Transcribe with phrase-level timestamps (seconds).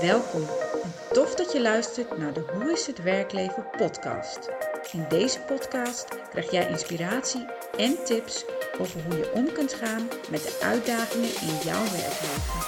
[0.00, 0.46] Welkom
[0.82, 4.48] en tof dat je luistert naar de Hoe is het werkleven podcast.
[4.92, 7.46] In deze podcast krijg jij inspiratie
[7.76, 8.44] en tips
[8.78, 12.60] over hoe je om kunt gaan met de uitdagingen in jouw werkleven.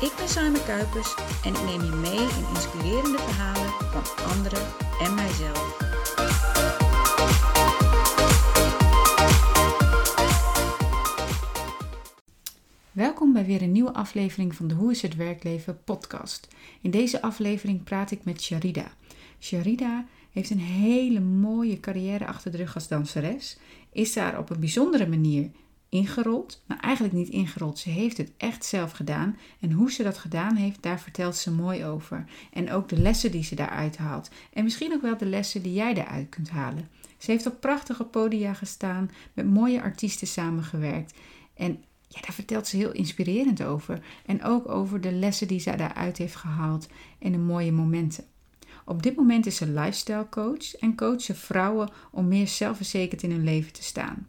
[0.00, 1.14] Ik ben Simon Kuipers
[1.44, 4.66] en ik neem je mee in inspirerende verhalen van anderen
[5.00, 5.84] en mijzelf.
[13.32, 16.48] Bij weer een nieuwe aflevering van de Hoe is het werkleven podcast.
[16.80, 18.92] In deze aflevering praat ik met Sharida.
[19.40, 23.58] Sharida heeft een hele mooie carrière achter de rug als danseres.
[23.92, 25.50] Is daar op een bijzondere manier
[25.88, 26.62] ingerold.
[26.66, 27.78] Nou, eigenlijk niet ingerold.
[27.78, 29.36] Ze heeft het echt zelf gedaan.
[29.60, 32.24] En hoe ze dat gedaan heeft, daar vertelt ze mooi over.
[32.52, 34.30] En ook de lessen die ze daaruit haalt.
[34.52, 36.88] En misschien ook wel de lessen die jij daaruit kunt halen.
[37.18, 41.14] Ze heeft op prachtige podia gestaan, met mooie artiesten samengewerkt.
[41.54, 41.84] En
[42.20, 44.02] daar vertelt ze heel inspirerend over.
[44.26, 48.24] En ook over de lessen die zij daaruit heeft gehaald en de mooie momenten.
[48.84, 53.30] Op dit moment is ze lifestyle coach en coacht ze vrouwen om meer zelfverzekerd in
[53.30, 54.26] hun leven te staan.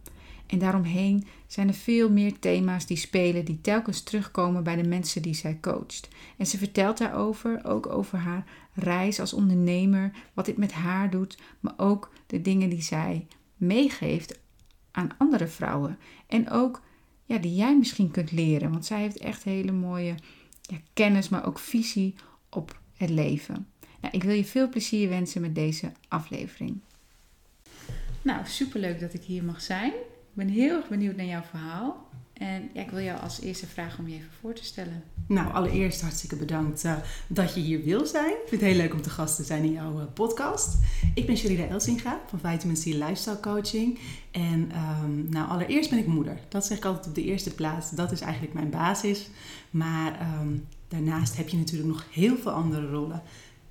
[0.47, 5.22] En daaromheen zijn er veel meer thema's die spelen, die telkens terugkomen bij de mensen
[5.22, 6.08] die zij coacht.
[6.38, 11.38] En ze vertelt daarover, ook over haar reis als ondernemer, wat dit met haar doet,
[11.59, 14.40] maar ook de dingen die zij meegeeft
[14.92, 15.97] aan andere vrouwen.
[16.28, 16.81] En ook
[17.28, 20.16] ja, die jij misschien kunt leren, want zij heeft echt hele mooie
[20.61, 22.16] ja, kennis, maar ook visie
[22.50, 23.67] op het leven.
[24.02, 26.80] Nou, ik wil je veel plezier wensen met deze aflevering.
[28.22, 29.92] Nou, superleuk dat ik hier mag zijn.
[29.92, 32.09] Ik ben heel erg benieuwd naar jouw verhaal.
[32.34, 35.03] En ja, ik wil jou als eerste vragen om je even voor te stellen.
[35.28, 36.95] Nou, allereerst hartstikke bedankt uh,
[37.28, 38.31] dat je hier wil zijn.
[38.31, 40.78] Ik vind het heel leuk om te gast te zijn in jouw uh, podcast.
[41.14, 44.00] Ik ben Sherida Elsinga van Vitamin C Lifestyle Coaching.
[44.31, 44.72] En
[45.03, 46.39] um, nou, allereerst ben ik moeder.
[46.50, 47.92] Dat zeg ik altijd op de eerste plaats.
[47.92, 49.30] Dat is eigenlijk mijn basis.
[49.69, 53.22] Maar um, daarnaast heb je natuurlijk nog heel veel andere rollen.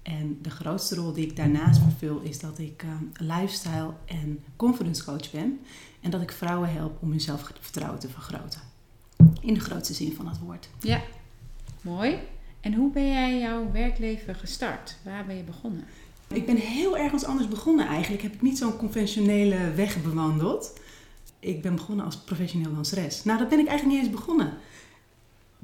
[0.02, 5.04] En de grootste rol die ik daarnaast vervul is dat ik um, lifestyle en confidence
[5.04, 5.60] coach ben.
[6.00, 8.60] En dat ik vrouwen help om hun zelfvertrouwen te vergroten.
[9.41, 10.69] In de grootste zin van het woord.
[10.81, 11.00] Ja,
[11.86, 12.19] mooi.
[12.60, 14.97] En hoe ben jij jouw werkleven gestart?
[15.04, 15.84] Waar ben je begonnen?
[16.28, 18.22] Ik ben heel ergens anders begonnen eigenlijk.
[18.22, 20.80] Heb ik niet zo'n conventionele weg bewandeld.
[21.41, 23.25] Ik ben begonnen als professioneel danseres.
[23.25, 24.52] Nou, dat ben ik eigenlijk niet eens begonnen.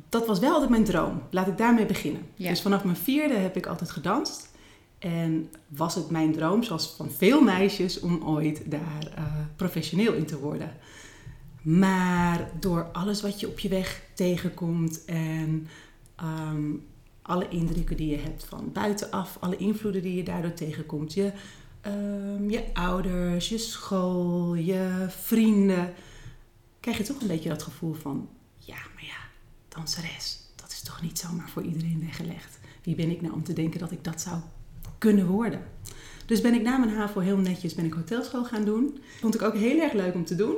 [0.09, 1.23] Dat was wel altijd mijn droom.
[1.31, 2.23] Laat ik daarmee beginnen.
[2.35, 2.49] Ja.
[2.49, 4.51] Dus vanaf mijn vierde heb ik altijd gedanst.
[4.99, 9.25] En was het mijn droom, zoals van veel meisjes, om ooit daar uh,
[9.57, 10.77] professioneel in te worden.
[11.63, 15.69] Maar door alles wat je op je weg tegenkomt en
[16.23, 16.85] um,
[17.23, 21.33] alle indrukken die je hebt van buitenaf, alle invloeden die je daardoor tegenkomt, je,
[21.87, 25.95] um, je ouders, je school, je vrienden,
[26.81, 28.29] krijg je toch een beetje dat gevoel van:
[28.59, 29.19] ja, maar ja,
[29.69, 32.59] danseres, dat is toch niet zomaar voor iedereen weggelegd.
[32.83, 34.41] Wie ben ik nou om te denken dat ik dat zou
[34.99, 35.61] kunnen worden.
[36.27, 38.99] Dus ben ik na mijn HAVO heel netjes ben ik hotelschool gaan doen.
[39.21, 40.57] Vond ik ook heel erg leuk om te doen.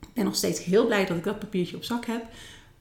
[0.00, 2.26] Ik ben nog steeds heel blij dat ik dat papiertje op zak heb.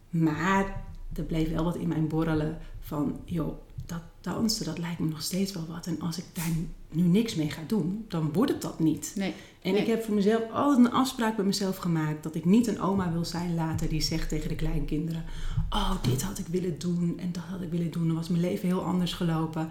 [0.09, 0.83] Maar
[1.15, 5.21] er bleef wel wat in mijn borrelen van, joh, dat dansen, dat lijkt me nog
[5.21, 5.87] steeds wel wat.
[5.87, 6.51] En als ik daar
[6.91, 9.13] nu niks mee ga doen, dan wordt het dat niet.
[9.15, 12.67] Nee, en ik heb voor mezelf altijd een afspraak met mezelf gemaakt dat ik niet
[12.67, 15.23] een oma wil zijn later die zegt tegen de kleinkinderen:
[15.69, 18.07] Oh, dit had ik willen doen en dat had ik willen doen.
[18.07, 19.69] Dan was mijn leven heel anders gelopen.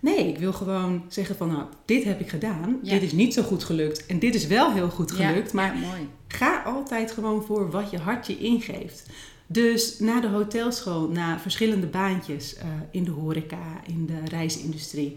[0.00, 2.78] Nee, ik wil gewoon zeggen van nou, dit heb ik gedaan.
[2.82, 2.90] Ja.
[2.90, 4.06] Dit is niet zo goed gelukt.
[4.06, 5.52] En dit is wel heel goed gelukt.
[5.52, 6.08] Ja, maar mooi.
[6.28, 9.06] ga altijd gewoon voor wat je hart je ingeeft.
[9.46, 15.16] Dus na de hotelschool, na verschillende baantjes uh, in de horeca, in de reisindustrie,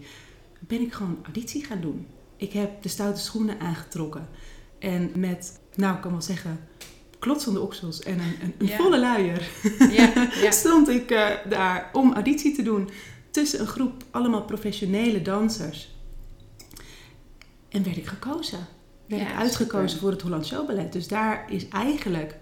[0.60, 2.06] ben ik gewoon auditie gaan doen.
[2.36, 4.28] Ik heb de stoute schoenen aangetrokken.
[4.78, 6.60] En met, nou ik kan wel zeggen,
[7.18, 8.76] klotsende oksels en een, een, een Ja.
[8.76, 9.48] volle luier
[9.90, 10.50] Ja, ja.
[10.64, 12.90] stond ik uh, daar om auditie te doen
[13.30, 15.96] tussen een groep allemaal professionele dansers.
[17.68, 18.66] En werd ik gekozen.
[19.06, 20.02] Werd ik uitgekozen super.
[20.02, 20.92] voor het Holland Showballet.
[20.92, 22.36] Dus daar is eigenlijk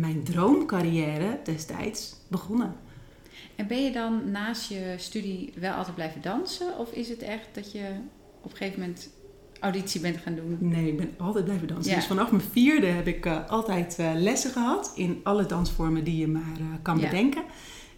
[0.00, 2.74] mijn droomcarrière destijds begonnen.
[3.56, 6.78] En ben je dan naast je studie wel altijd blijven dansen?
[6.78, 7.88] Of is het echt dat je
[8.40, 9.10] op een gegeven moment
[9.60, 10.56] auditie bent gaan doen?
[10.60, 11.90] Nee, ik ben altijd blijven dansen.
[11.90, 11.96] Ja.
[11.98, 16.16] Dus vanaf mijn vierde heb ik eh, altijd eh, lessen gehad in alle dansvormen die
[16.16, 17.08] je maar eh, kan Ja.
[17.08, 17.42] bedenken.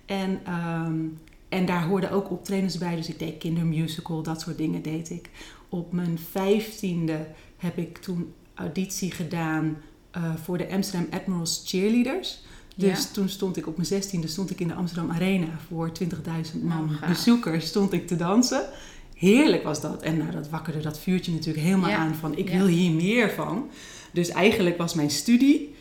[0.07, 1.01] En, ehm,
[1.49, 2.97] en daar hoorden ook optredens bij.
[2.97, 5.31] Dus ik deed kindermusical, dat soort dingen deed ik.
[5.69, 7.27] Op mijn vijftiende
[7.57, 9.77] heb ik toen auditie gedaan
[10.13, 12.41] eh, voor de Amsterdam Admirals Cheerleaders.
[12.77, 13.07] Dus Ja.
[13.13, 16.91] toen stond ik op mijn zestiende stond ik in de Amsterdam Arena voor 20.000 man
[17.03, 18.69] Oh, bezoekers stond ik te dansen.
[19.15, 20.03] Heerlijk was dat.
[20.03, 21.97] En nou, dat wakkerde dat vuurtje natuurlijk helemaal Ja.
[21.97, 22.57] aan van ik Ja.
[22.57, 23.71] wil hier meer van.
[24.13, 25.75] Dus eigenlijk was mijn studie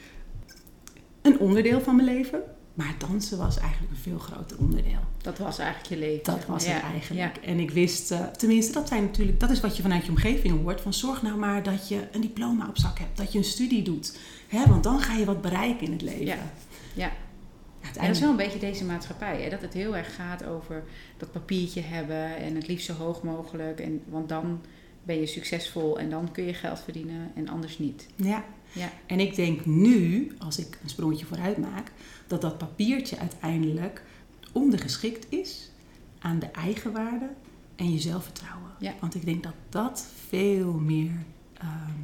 [1.21, 2.41] een onderdeel van mijn leven.
[2.81, 4.99] Maar dansen was eigenlijk een veel groter onderdeel.
[5.21, 6.23] Dat was eigenlijk je leven.
[6.23, 7.35] Dat was Ja, het eigenlijk.
[7.35, 7.41] Ja.
[7.41, 10.61] En ik wist, eh, tenminste, dat zijn natuurlijk, dat is wat je vanuit je omgeving
[10.61, 10.81] hoort.
[10.81, 13.81] Van zorg nou maar dat je een diploma op zak hebt, dat je een studie
[13.83, 14.17] doet.
[14.47, 16.25] Hè, want dan ga je wat bereiken in het leven.
[16.25, 16.37] Ja.
[16.93, 17.11] Ja.
[17.93, 19.41] Dat is wel een beetje deze maatschappij.
[19.41, 19.49] Hè?
[19.49, 20.83] Dat het heel erg gaat over
[21.17, 23.79] dat papiertje hebben en het liefst zo hoog mogelijk.
[23.79, 24.61] En, want dan
[25.03, 28.07] ben je succesvol en dan kun je geld verdienen en anders niet.
[28.15, 28.43] Ja.
[28.73, 28.91] Ja.
[29.05, 31.91] En ik denk nu, als ik een sprongetje vooruit maak,
[32.27, 34.03] dat dat papiertje uiteindelijk
[34.51, 35.69] ondergeschikt is
[36.19, 37.29] aan de eigenwaarde
[37.75, 38.71] en je zelfvertrouwen.
[38.79, 38.93] Ja.
[38.99, 41.11] Want ik denk dat dat veel meer,
[41.57, 41.99] ehm,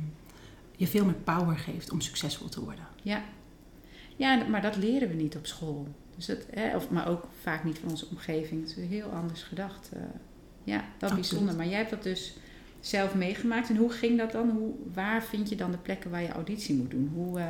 [0.76, 2.88] je veel meer power geeft om succesvol te worden.
[3.02, 3.24] Ja.
[4.16, 5.88] ja, maar dat leren we niet op school.
[6.16, 8.62] Dus het, hè, of, maar ook vaak niet van onze omgeving.
[8.68, 9.90] Het is heel anders gedacht.
[9.94, 10.02] eh.
[10.64, 11.56] ja, dat is bijzonder.
[11.56, 12.34] Maar jij hebt dat dus
[12.80, 13.70] zelf meegemaakt.
[13.70, 14.50] En hoe ging dat dan?
[14.50, 17.12] Hoe, waar vind je dan de plekken waar je auditie moet doen?
[17.14, 17.48] Hoe, eh,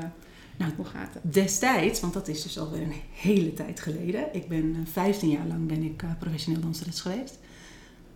[0.58, 1.34] Nou, hoe gaat dat?
[1.34, 4.34] Destijds, want dat is dus alweer een hele tijd geleden.
[4.34, 7.40] Ik ben eh, 15 jaar lang ben ik eh, professioneel danseres geweest.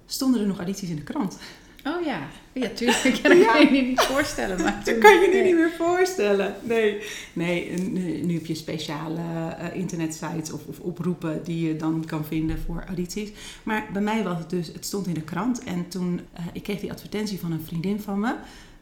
[0.06, 1.38] Stonden er nog audities in de krant.
[1.86, 3.04] Oh ja, ja tuurlijk.
[3.24, 3.52] Ja, dat Ja.
[3.54, 4.62] kan je je niet voorstellen.
[4.62, 6.56] Maar Dat kan je nu niet meer voorstellen.
[6.64, 7.02] Nee,
[7.34, 9.20] nee en nu, nu heb je speciale
[9.58, 13.30] eh, internetsites of, of oproepen die je dan kan vinden voor audities.
[13.64, 15.64] Maar bij mij was het dus, het stond in de krant.
[15.64, 18.36] En toen, eh, ik kreeg die advertentie van een vriendin van me.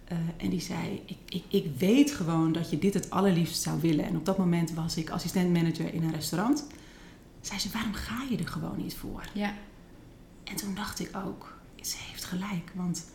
[0.07, 3.81] eh, en die zei, ik, ik, ik weet gewoon dat je dit het allerliefst zou
[3.81, 4.05] willen.
[4.05, 6.67] En op dat moment was ik assistent-manager in een restaurant.
[7.41, 9.23] Zei ze, waarom ga je er gewoon niet voor?
[9.33, 9.53] Ja,
[10.43, 11.57] En toen dacht ik ook,
[11.87, 12.71] ze heeft gelijk.
[12.75, 13.05] Want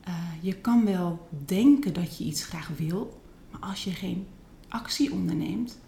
[0.00, 3.20] eh, je kan wel denken dat je iets graag wil,
[3.50, 4.26] maar als je geen
[4.68, 5.78] actie onderneemt,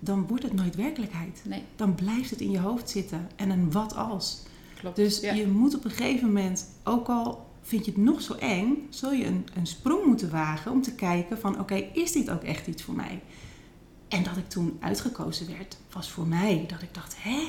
[0.00, 1.42] dan wordt het nooit werkelijkheid.
[1.44, 4.42] nee, Dan blijft het in je hoofd zitten en een wat als.
[4.78, 4.96] klopt.
[4.96, 5.32] Dus ja.
[5.32, 9.12] je moet op een gegeven moment, ook al vind je het nog zo eng, zul
[9.12, 12.66] je een, een sprong moeten wagen om te kijken van oké, is dit ook echt
[12.66, 13.22] iets voor mij?
[14.08, 17.48] En dat ik toen uitgekozen werd, was voor mij dat ik dacht, hè?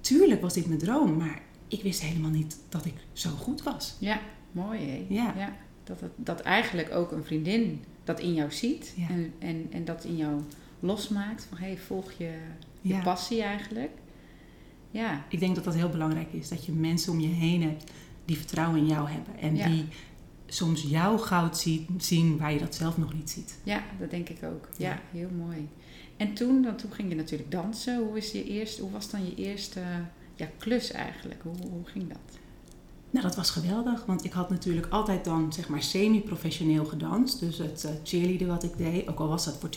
[0.00, 3.94] Tuurlijk was dit mijn droom, maar ik wist helemaal niet dat ik zo goed was.
[3.98, 4.20] Ja,
[4.52, 5.04] mooi hè?
[5.08, 5.56] Ja.
[5.84, 9.08] Dat, dat eigenlijk ook een vriendin dat in jou ziet Ja.
[9.08, 10.40] en, en, en dat in jou
[10.80, 11.46] losmaakt.
[11.48, 12.32] Van hé, hey, volg je,
[12.80, 13.02] je Ja.
[13.02, 13.90] passie eigenlijk.
[14.90, 17.90] Ja, Ik denk dat dat heel belangrijk is, dat je mensen om je heen hebt
[18.24, 19.38] die vertrouwen in jou hebben.
[19.40, 19.68] En Ja.
[19.68, 19.84] die
[20.46, 23.58] soms jouw goud zien, zien waar je dat zelf nog niet ziet.
[23.64, 24.68] ja, dat denk ik ook.
[24.76, 25.00] Ja, Ja.
[25.18, 25.68] heel mooi.
[26.16, 27.98] En toen, dan, toen ging je natuurlijk dansen.
[28.06, 29.80] Hoe, is je eerst, hoe was dan je eerste
[30.36, 31.42] ja, klus eigenlijk?
[31.42, 32.38] Hoe, hoe ging dat?
[33.10, 37.40] Nou, dat was geweldig, want ik had natuurlijk altijd dan zeg maar semi-professioneel gedanst.
[37.40, 39.68] Dus het uh, cheerleaden wat ik deed, ook al was dat voor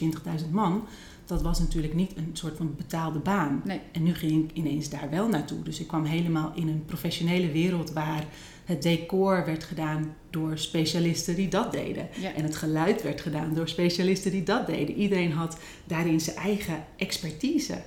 [0.42, 0.88] 20.000 man,
[1.26, 3.62] dat was natuurlijk niet een soort van betaalde baan.
[3.66, 3.82] Nee.
[3.92, 5.64] En nu ging ik ineens daar wel naartoe.
[5.64, 8.26] Dus ik kwam helemaal in een professionele wereld waar
[8.66, 12.10] het decor werd gedaan door specialisten die dat deden.
[12.22, 12.34] Ja.
[12.34, 14.96] En het geluid werd gedaan door specialisten die dat deden.
[14.96, 17.82] Iedereen had daarin zijn eigen expertise.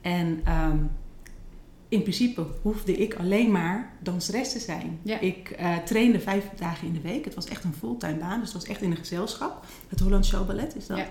[0.00, 0.78] En ehm,
[1.88, 4.98] in principe hoefde ik alleen maar danseres te zijn.
[5.02, 5.18] Ja.
[5.18, 7.24] Ik eh, trainde vijf dagen in de week.
[7.24, 9.64] Het was echt een fulltime baan, dus het was echt in een gezelschap.
[9.88, 10.98] Het Holland Show Ballet is dat.
[10.98, 11.08] Ja.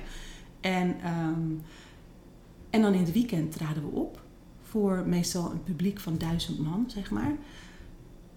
[0.62, 1.52] En, ehm,
[2.70, 4.22] en dan in het weekend traden we op
[4.62, 7.36] voor meestal een publiek van duizend man, zeg maar.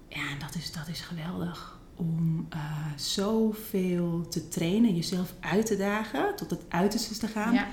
[0.08, 1.78] Ja, en dat is, dat is geweldig.
[1.96, 2.60] Om eh,
[2.96, 7.52] zoveel te trainen, jezelf uit te dagen, tot het uiterste te gaan.
[7.52, 7.69] Ja,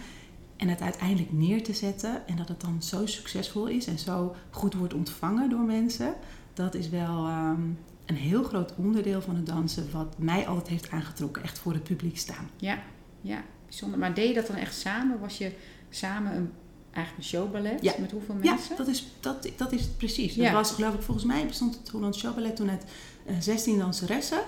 [0.57, 2.27] En het uiteindelijk neer te zetten.
[2.27, 6.13] En dat het dan zo succesvol is en zo goed wordt ontvangen door mensen.
[6.53, 7.62] Dat is wel ehm,
[8.05, 11.43] een heel groot onderdeel van het dansen wat mij altijd heeft aangetrokken.
[11.43, 12.50] Echt voor het publiek staan.
[12.58, 12.79] ja,
[13.22, 14.00] ja, bijzonder.
[14.00, 15.20] Maar deed je dat dan echt samen?
[15.20, 15.51] Was je
[15.89, 16.51] samen een,
[16.91, 17.81] eigenlijk een showballet?
[17.84, 17.93] Ja.
[18.00, 18.77] Met hoeveel Ja, mensen?
[18.77, 20.36] dat is, dat, dat is precies.
[20.36, 20.43] Ja.
[20.43, 22.84] Dat was geloof ik, volgens mij bestond het Holland Showballet toen uit
[23.25, 24.39] eh, 16 danseressen.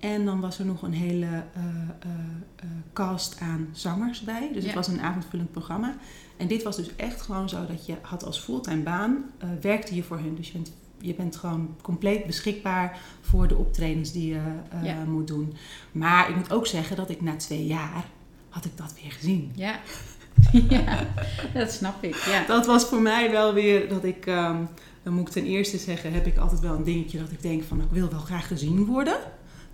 [0.00, 2.10] En dan was er nog een hele eh, eh,
[2.56, 4.50] eh, cast aan zangers bij.
[4.52, 4.66] Dus Ja.
[4.66, 5.96] het was een avondvullend programma.
[6.36, 9.24] En dit was dus echt gewoon zo dat je had als fulltime baan,
[9.60, 10.34] werkte je voor hun.
[10.34, 14.40] Dus je bent, je bent gewoon compleet beschikbaar voor de optredens die je
[14.82, 15.04] Ja.
[15.04, 15.54] moet doen.
[15.92, 18.04] Maar ik moet ook zeggen dat ik na twee jaar
[18.48, 19.52] had ik dat weer gezien.
[19.54, 19.78] Ja.
[20.68, 21.06] ja,
[21.54, 22.14] dat snap ik.
[22.16, 22.46] Ja.
[22.46, 24.56] Dat was voor mij wel weer dat ik, ehm,
[25.02, 27.62] dan moet ik ten eerste zeggen, heb ik altijd wel een dingetje dat ik denk
[27.62, 29.16] van ik wil wel graag gezien worden.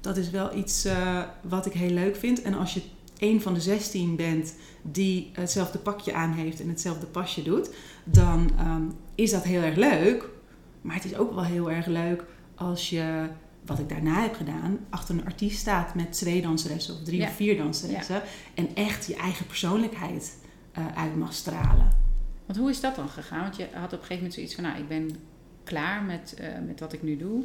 [0.00, 2.42] Dat is wel iets eh, wat ik heel leuk vind.
[2.42, 2.82] En als je
[3.18, 7.70] een van de 16 bent die hetzelfde pakje aan heeft en hetzelfde pasje doet,
[8.04, 8.82] dan ehm,
[9.14, 10.28] is dat heel erg leuk.
[10.80, 13.28] Maar het is ook wel heel erg leuk als je,
[13.66, 17.26] wat ik daarna heb gedaan, achter een artiest staat met twee danseressen of drie Ja.
[17.26, 18.22] of vier danseressen.
[18.54, 20.36] En echt je eigen persoonlijkheid
[20.72, 21.88] eh, uit mag stralen.
[22.46, 23.42] Want hoe is dat dan gegaan?
[23.42, 25.10] Want je had op een gegeven moment zoiets van, nou, ik ben
[25.64, 27.44] klaar met, eh, met wat ik nu doe.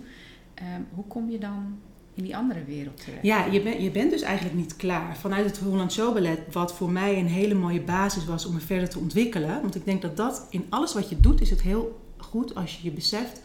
[0.53, 1.79] Ehm, hoe kom je dan
[2.15, 3.23] in die andere wereld terecht.
[3.23, 5.17] Ja, je, ben, je bent dus eigenlijk niet klaar.
[5.17, 8.59] Vanuit het Holland Show Ballet, wat voor mij een hele mooie basis was om me
[8.59, 9.61] verder te ontwikkelen.
[9.61, 12.77] Want ik denk dat dat in alles wat je doet, is het heel goed als
[12.77, 13.41] je je beseft.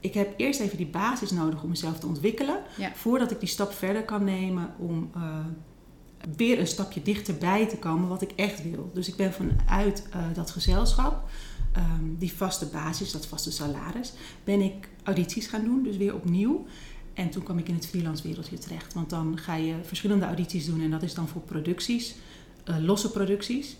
[0.00, 2.62] Ik heb eerst even die basis nodig om mezelf te ontwikkelen.
[2.78, 2.92] Ja.
[2.94, 5.22] Voordat ik die stap verder kan nemen om eh,
[6.36, 8.90] weer een stapje dichterbij te komen wat ik echt wil.
[8.94, 11.28] Dus ik ben vanuit eh, dat gezelschap,
[11.72, 14.12] ehm, die vaste basis, dat vaste salaris,
[14.44, 15.82] ben ik audities gaan doen.
[15.82, 16.66] Dus weer opnieuw.
[17.14, 18.94] En toen kwam ik in het freelance wereldje terecht.
[18.94, 22.14] Want dan ga je verschillende audities doen en dat is dan voor producties,
[22.64, 23.76] eh, losse producties.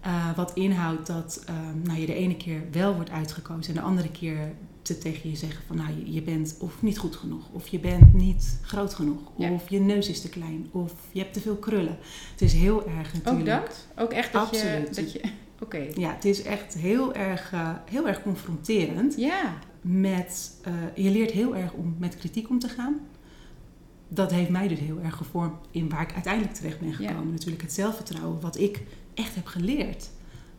[0.00, 3.86] Eh, wat inhoudt dat ehm, nou, je de ene keer wel wordt uitgekozen en de
[3.86, 4.52] andere keer
[4.82, 7.78] te tegen je zeggen van nou je, je bent of niet goed genoeg of je
[7.78, 9.50] bent niet groot genoeg Ja.
[9.50, 11.98] of je neus is te klein of je hebt te veel krullen.
[12.30, 13.60] Het is heel erg natuurlijk.
[13.60, 13.86] Ook dat?
[13.96, 14.56] Ook echt dat je...
[14.56, 14.94] Absoluut.
[14.94, 15.20] Dat je
[15.62, 15.86] Oké.
[15.94, 19.16] Ja, het is echt heel erg, eh, heel erg confronterend.
[19.16, 19.58] Ja.
[19.88, 20.72] Met, eh,
[21.04, 23.00] je leert heel erg om met kritiek om te gaan.
[24.08, 26.94] Dat heeft mij dus heel erg gevormd in waar ik uiteindelijk terecht ben Ja.
[26.94, 27.30] gekomen.
[27.30, 28.82] Natuurlijk het zelfvertrouwen, wat ik
[29.14, 30.10] echt heb geleerd.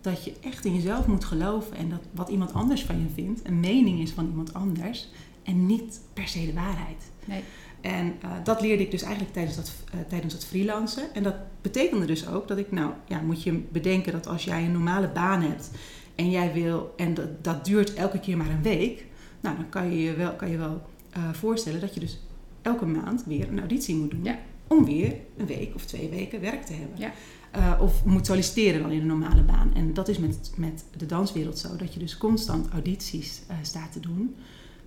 [0.01, 3.41] Dat je echt in jezelf moet geloven en dat wat iemand anders van je vindt,
[3.48, 5.10] een mening is van iemand anders
[5.43, 7.12] en niet per se de waarheid.
[7.25, 7.41] Nee.
[7.81, 11.13] En eh, dat leerde ik dus eigenlijk tijdens dat, eh, tijdens dat freelancen.
[11.13, 14.65] En dat betekende dus ook dat ik, nou ja, moet je bedenken dat als jij
[14.65, 15.72] een normale baan hebt
[16.15, 19.05] en jij wil, en dat, dat duurt elke keer maar een week,
[19.48, 22.20] nou dan kan je je wel, kan je wel eh, voorstellen dat je dus
[22.62, 24.24] elke maand weer een auditie moet doen.
[24.24, 24.39] Ja.
[24.68, 27.00] Om weer een week of twee weken werk te hebben.
[27.00, 27.12] Ja.
[27.51, 29.74] Eh, of moet solliciteren dan in een normale baan.
[29.74, 33.92] En dat is met, met de danswereld zo, dat je dus constant audities eh, staat
[33.92, 34.36] te doen.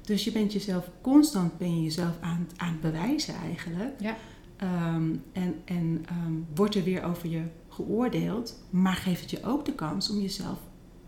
[0.01, 3.95] Dus je bent jezelf constant ben je jezelf aan, het- aan het bewijzen eigenlijk.
[4.01, 4.17] Ja.
[4.57, 9.65] Ehm, en en ehm, wordt er weer over je geoordeeld, maar geeft het je ook
[9.65, 10.59] de kans om jezelf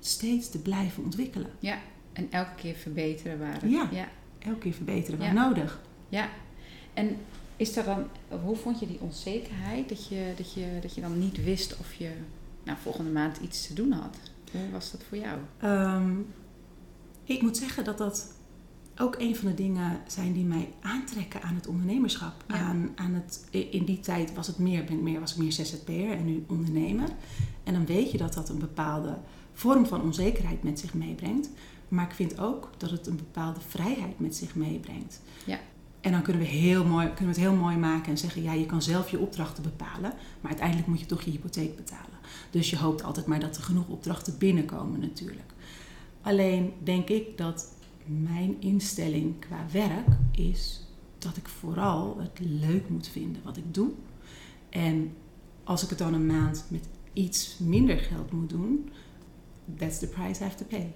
[0.00, 1.50] steeds te blijven ontwikkelen.
[1.58, 1.78] Ja.
[2.12, 3.70] En elke keer verbeteren waar het...
[3.70, 3.88] Ja.
[3.92, 4.08] Ja.
[4.38, 5.48] Elke keer verbeteren waar Ja.
[5.48, 5.80] nodig.
[6.08, 6.28] Ja.
[6.94, 7.16] En
[7.56, 8.04] is er dan...
[8.42, 9.88] Hoe vond je die onzekerheid?
[9.88, 12.10] Dat je, dat je, dat je dan niet wist of je
[12.62, 14.16] nou, volgende maand iets te doen had?
[14.52, 15.38] Hoe was dat voor jou?
[15.58, 16.12] Ehm,
[17.24, 18.34] ik moet zeggen dat dat
[18.96, 22.44] ook een van de dingen zijn die mij aantrekken aan het ondernemerschap.
[22.48, 22.54] Ja.
[22.54, 25.52] Aan, aan het, in die tijd was, het meer, ben ik meer, was ik meer
[25.52, 27.08] ZZP'er en nu ondernemer.
[27.64, 29.16] En dan weet je dat dat een bepaalde
[29.52, 31.50] vorm van onzekerheid met zich meebrengt.
[31.92, 35.20] Maar ik vind ook dat het een bepaalde vrijheid met zich meebrengt.
[35.46, 35.60] Ja.
[36.00, 38.42] En dan kunnen we, heel mooi, kunnen we het heel mooi maken en zeggen...
[38.42, 40.12] ja, je kan zelf je opdrachten bepalen...
[40.40, 42.18] maar uiteindelijk moet je toch je hypotheek betalen.
[42.50, 45.52] Dus je hoopt altijd maar dat er genoeg opdrachten binnenkomen natuurlijk.
[46.22, 50.86] Alleen denk ik dat mijn instelling qua werk is...
[51.18, 53.90] dat ik vooral het leuk moet vinden wat ik doe.
[54.68, 55.14] En
[55.64, 58.90] als ik het dan een maand met iets minder geld moet doen...
[59.76, 60.94] that's the price I have to pay.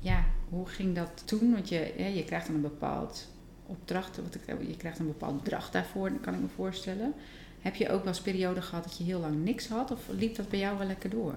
[0.00, 1.52] Ja, hoe ging dat toen?
[1.52, 3.28] Want je, je krijgt dan een bepaald
[3.66, 7.14] opdracht, wat ik, je krijgt een bepaald bedrag daarvoor, kan ik me voorstellen.
[7.60, 9.90] Heb je ook wel eens periode gehad dat je heel lang niks had?
[9.90, 11.34] Of liep dat bij jou wel lekker door?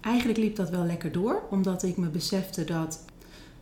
[0.00, 3.04] Eigenlijk liep dat wel lekker door, omdat ik me besefte dat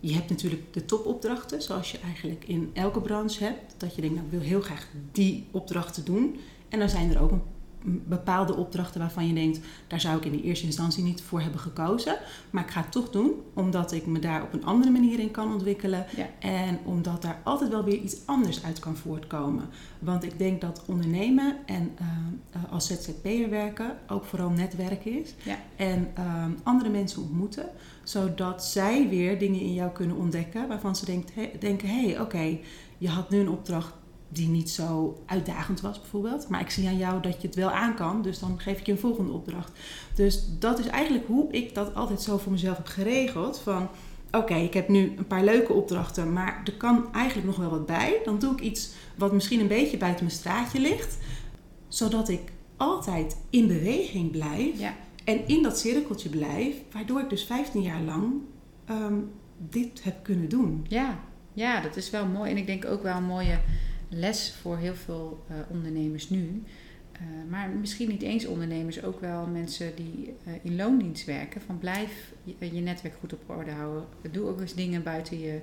[0.01, 3.75] je hebt natuurlijk de topopdrachten, zoals je eigenlijk in elke branche hebt.
[3.77, 6.41] Dat je denkt, nou, ik wil heel graag die opdrachten doen.
[6.69, 7.43] En dan zijn er ook een
[7.83, 11.61] bepaalde opdrachten waarvan je denkt, daar zou ik in de eerste instantie niet voor hebben
[11.61, 12.17] gekozen.
[12.51, 15.31] Maar ik ga het toch doen, omdat ik me daar op een andere manier in
[15.31, 16.07] kan ontwikkelen.
[16.17, 16.29] Ja.
[16.39, 19.69] En omdat daar altijd wel weer iets anders uit kan voortkomen.
[19.99, 25.35] Want ik denk dat ondernemen en eh, als ZZP'er werken ook vooral netwerken is.
[25.43, 25.59] Ja.
[25.77, 27.69] En eh, andere mensen ontmoeten,
[28.03, 32.21] zodat zij weer dingen in jou kunnen ontdekken waarvan ze denkt, he- denken: hé, hey,
[32.21, 32.59] oké,
[32.99, 33.93] je had nu een opdracht
[34.29, 36.49] die niet zo uitdagend was bijvoorbeeld.
[36.49, 38.87] Maar ik zie aan jou dat je het wel aan kan, dus dan geef ik
[38.87, 39.73] je een volgende opdracht.
[40.15, 43.59] Dus dat is eigenlijk hoe ik dat altijd zo voor mezelf heb geregeld.
[43.59, 43.89] Van
[44.31, 47.87] oké, ik heb nu een paar leuke opdrachten, maar er kan eigenlijk nog wel wat
[47.87, 48.21] bij.
[48.25, 51.19] Dan doe ik iets wat misschien een beetje buiten mijn straatje ligt,
[51.89, 57.45] zodat ik altijd in beweging blijf Ja, en in dat cirkeltje blijf, waardoor ik dus
[57.45, 58.33] 15 jaar lang
[58.85, 59.15] ehm,
[59.59, 60.87] dit heb kunnen doen.
[60.89, 61.19] ja,
[61.53, 62.51] ja, dat is wel mooi.
[62.51, 63.59] En ik denk ook wel een mooie
[64.09, 66.63] les voor heel veel eh, ondernemers nu.
[67.13, 71.61] Eh, maar misschien niet eens ondernemers, ook wel mensen die eh, in loondienst werken.
[71.61, 74.05] Van blijf je, je netwerk goed op orde houden.
[74.31, 75.61] Doe ook eens dingen buiten je,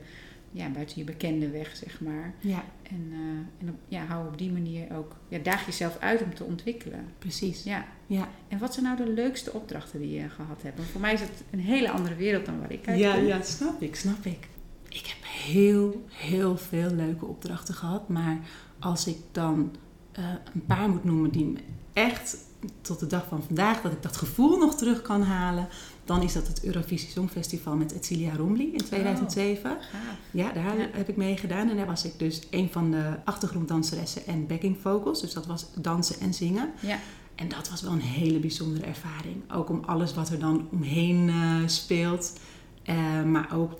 [0.51, 2.33] ja, buiten je bekende weg, zeg maar.
[2.39, 3.13] Ja, En,
[3.59, 7.05] en op, ja, hou op die manier ook, ja, daag jezelf uit om te ontwikkelen.
[7.19, 7.63] precies.
[7.63, 7.85] Ja.
[8.07, 10.77] Ja, En wat zijn nou de leukste opdrachten die je gehad hebt?
[10.77, 13.41] Want voor mij is het een hele andere wereld dan waar ik uit ja, ja,
[13.41, 14.47] snap ik, snap ik.
[14.93, 18.39] Ik heb heel, heel veel leuke opdrachten gehad, maar
[18.79, 19.71] als ik dan
[20.11, 20.23] eh,
[20.53, 21.59] een paar moet noemen die me
[21.93, 22.37] echt
[22.81, 25.67] tot de dag van vandaag dat ik dat gevoel nog terug kan halen,
[26.05, 29.71] dan is dat het Eurovisie Songfestival met Etcilia Romli in 2007.
[29.71, 30.15] Oh, gaaf.
[30.31, 30.87] Ja, daar Ja.
[30.91, 31.69] heb ik mee gedaan.
[31.69, 35.21] En daar was ik dus een van de achtergronddanseressen en backing vocals.
[35.21, 36.71] Dus dat was dansen en zingen.
[36.79, 36.99] Ja.
[37.35, 39.51] En dat was wel een hele bijzondere ervaring.
[39.51, 42.39] Ook om alles wat er dan omheen eh, speelt.
[42.83, 43.71] Eh, maar ook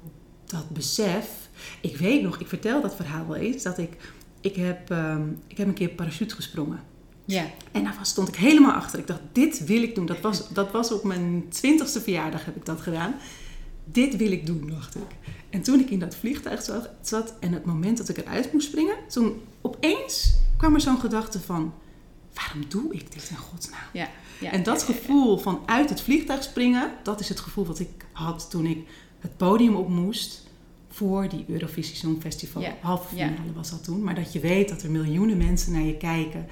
[0.53, 1.49] dat besef.
[1.81, 3.63] Ik weet nog, ik vertel dat verhaal wel eens.
[3.63, 3.97] Dat ik,
[4.41, 6.79] ik, heb, ehm, ik heb een keer parachute gesprongen.
[7.25, 7.45] Ja.
[7.71, 8.99] En daar stond ik helemaal achter.
[8.99, 10.05] Ik dacht, dit wil ik doen.
[10.05, 13.15] Dat was, dat was op mijn twintigste verjaardag heb ik dat gedaan.
[13.85, 15.33] Dit wil ik doen, dacht ik.
[15.49, 16.63] En toen ik in dat vliegtuig
[17.01, 21.39] zat en het moment dat ik eruit moest springen, toen opeens kwam er zo'n gedachte
[21.39, 21.73] van,
[22.33, 23.79] waarom doe ik dit in godsnaam?
[23.93, 24.09] Ja.
[24.39, 24.51] ja.
[24.51, 24.93] En dat ja.
[24.93, 28.87] gevoel van uit het vliegtuig springen, dat is het gevoel wat ik had toen ik
[29.23, 30.43] het podium op moest
[30.89, 32.63] voor die Eurovisie Songfestival.
[32.81, 34.03] Halve finale was dat toen.
[34.03, 36.47] Maar dat je weet dat er miljoenen mensen naar je kijken.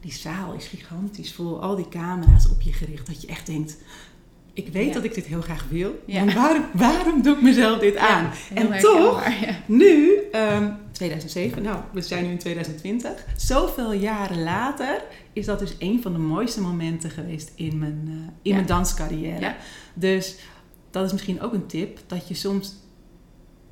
[0.00, 3.06] Die zaal is gigantisch vol, al die camera's op je gericht.
[3.06, 3.76] Dat je echt denkt,
[4.52, 6.02] ik weet dat ik dit heel graag wil.
[6.06, 8.30] Maar waarom, waarom doe ik mezelf dit aan?
[8.54, 9.22] En toch,
[9.66, 13.24] nu, ehm, 2007, nou, we zijn nu in 2020.
[13.36, 15.02] Zoveel jaren later
[15.32, 19.54] is dat dus een van de mooiste momenten geweest in mijn, eh, in mijn danscarrière.
[19.94, 20.36] Dus
[20.96, 22.74] dat is misschien ook een tip, dat je soms...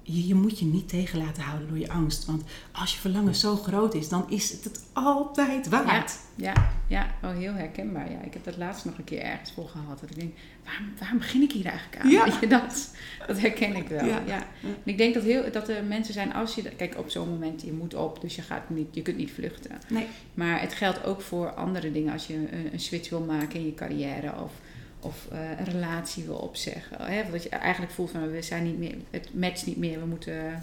[0.02, 2.24] Je, je moet je niet tegen laten houden door je angst.
[2.24, 6.18] Want als je verlangen zo groot is, dan is het het altijd waard.
[6.34, 8.10] Ja, ja, oh, heel herkenbaar.
[8.10, 10.00] Ja, ik heb dat laatst nog een keer ergens voor gehad.
[10.00, 12.10] Dat ik denk, waarom, waarom begin ik hier eigenlijk aan?
[12.10, 12.24] Ja.
[12.24, 12.94] Weet je, dat,
[13.26, 14.04] dat herken ik wel.
[14.04, 14.22] Ja.
[14.26, 14.46] Ja.
[14.62, 16.62] En ik denk dat, heel, dat er mensen zijn, als je...
[16.62, 19.78] Kijk, op zo'n moment, je moet op, dus je, gaat niet, je kunt niet vluchten.
[19.88, 20.06] Nee.
[20.34, 22.12] Maar het geldt ook voor andere dingen.
[22.12, 24.52] Als je een, een switch wil maken in je carrière of,
[25.04, 26.96] of eh, een relatie wil opzeggen.
[27.12, 27.22] Hè?
[27.30, 30.62] Dat je eigenlijk voelt van, we zijn niet meer, het matcht niet meer, we moeten,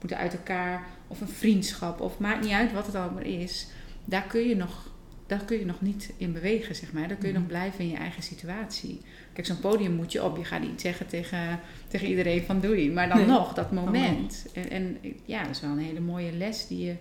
[0.00, 0.84] moeten uit elkaar.
[1.08, 3.66] Of een vriendschap, of maakt niet uit wat het allemaal is.
[4.04, 4.90] Daar kun je nog,
[5.26, 7.08] daar kun je nog niet in bewegen, zeg maar.
[7.08, 7.42] Daar kun je Mhm.
[7.42, 9.00] nog blijven in je eigen situatie.
[9.32, 10.36] Kijk, zo'n podium moet je op.
[10.36, 12.90] Je gaat niet zeggen tegen, tegen iedereen van doei.
[12.90, 13.26] Maar dan Nee.
[13.26, 14.46] nog, dat moment.
[14.54, 16.94] En, en ja, dat is wel een hele mooie les die je...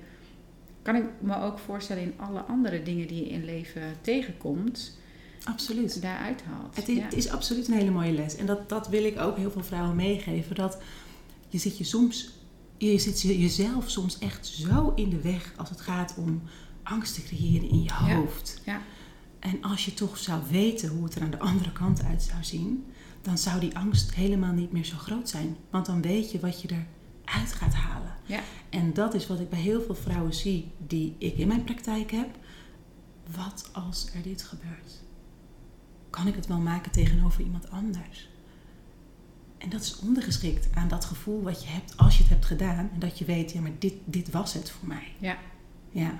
[0.81, 4.97] Kan ik me ook voorstellen in alle andere dingen die je in leven tegenkomt,
[5.45, 6.01] Absoluut.
[6.01, 6.75] daaruit haalt.
[6.75, 7.03] Het is, ja.
[7.03, 8.35] het is absoluut een hele mooie les.
[8.35, 10.55] En dat, dat wil ik ook heel veel vrouwen meegeven.
[10.55, 10.77] Dat
[11.49, 12.29] je zit je soms,
[12.77, 16.41] je zit je- jezelf soms echt zo in de weg als het gaat om
[16.83, 18.15] angst te creëren in je Ja.
[18.15, 18.61] hoofd.
[18.65, 18.81] Ja.
[19.39, 22.43] En als je toch zou weten hoe het er aan de andere kant uit zou
[22.43, 22.85] zien,
[23.21, 25.55] dan zou die angst helemaal niet meer zo groot zijn.
[25.69, 26.67] Want dan weet je wat je
[27.25, 28.13] eruit gaat halen.
[28.25, 28.39] Ja.
[28.69, 32.11] En dat is wat ik bij heel veel vrouwen zie die ik in mijn praktijk
[32.11, 32.27] heb.
[33.35, 35.03] Wat als er dit gebeurt?
[36.15, 38.29] Kan ik het wel maken tegenover iemand anders?
[39.57, 42.89] En dat is ondergeschikt aan dat gevoel wat je hebt als je het hebt gedaan.
[42.93, 45.07] En dat je weet, ja, maar dit, dit was het voor mij.
[45.19, 45.37] Ja.
[45.91, 46.19] Ja,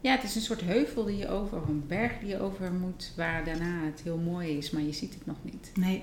[0.00, 2.72] ja, het is een soort heuvel die je over, of een berg die je over
[2.72, 5.70] moet, waar daarna het heel mooi is, maar je ziet het nog niet.
[5.74, 6.02] nee.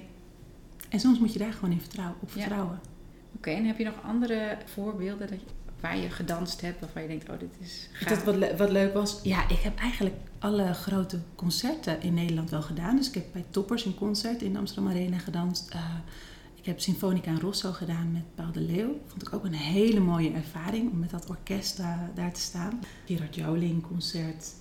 [0.89, 2.39] En soms moet je daar gewoon in vertrouwen, op Ja.
[2.39, 2.79] vertrouwen.
[3.35, 5.45] Oké, en heb je nog andere voorbeelden dat je,
[5.81, 8.09] waar je gedanst hebt, waarvan je denkt, oh, dit is gaaf.
[8.09, 12.49] Dat wat, le- wat leuk was, ja, ik heb eigenlijk alle grote concerten in Nederland
[12.49, 12.95] wel gedaan.
[12.95, 15.69] Dus ik heb bij Toppers een concert in de Amsterdam Arena gedanst.
[15.69, 15.79] Eh,
[16.55, 18.99] ik heb Symfonica in Rosso gedaan met Paul de Leeuw.
[19.07, 21.77] Vond ik ook een hele mooie ervaring om met dat orkest
[22.15, 22.79] daar te staan.
[23.05, 24.53] Gerard Joling concert.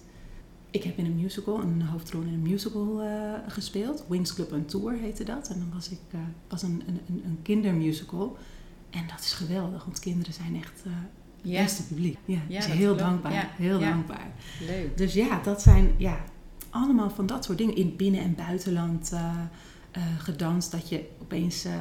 [0.71, 4.05] Ik heb in een musical, een hoofdrol in een musical eh, gespeeld.
[4.09, 5.49] Wings Club on Tour heette dat.
[5.49, 8.37] En dan was ik eh, was een, een, een, een kindermusical.
[8.91, 10.93] En dat is geweldig, want kinderen zijn echt eh
[11.43, 12.19] het ja, beste publiek.
[12.25, 13.33] Ja, Ja, is dat heel dankbaar.
[13.33, 14.31] Ja, Heel dankbaar.
[14.67, 14.97] leuk.
[14.97, 16.25] Dus ja, dat zijn ja,
[16.71, 17.77] allemaal van dat soort dingen.
[17.77, 19.35] In binnen- en buitenland eh,
[19.91, 20.71] eh, gedanst.
[20.71, 21.73] Dat je opeens eh,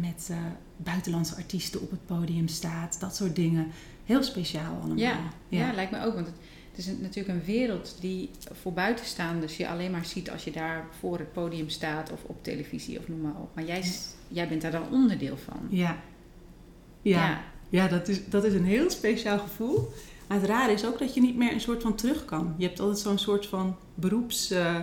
[0.00, 0.36] met eh,
[0.76, 3.00] buitenlandse artiesten op het podium staat.
[3.00, 3.66] Dat soort dingen.
[4.04, 4.96] Heel speciaal allemaal.
[4.96, 5.72] Ja, ja.
[5.72, 6.14] lijkt me ook.
[6.14, 6.36] Want het,
[6.70, 10.50] het is een- natuurlijk een wereld die voor buitenstaanders je alleen maar ziet als je
[10.52, 13.54] daar voor het podium staat of op televisie of noem maar op.
[13.54, 13.84] Maar jij,
[14.28, 15.60] jij bent daar dan onderdeel van.
[15.68, 16.00] Ja.
[17.02, 17.88] Ja, ja.
[17.88, 19.92] dat, is, dat is een heel speciaal gevoel.
[20.28, 22.54] Maar het rare is ook dat je niet meer een soort van terug kan.
[22.56, 24.50] Je hebt altijd zo'n soort van beroeps...
[24.50, 24.74] eh,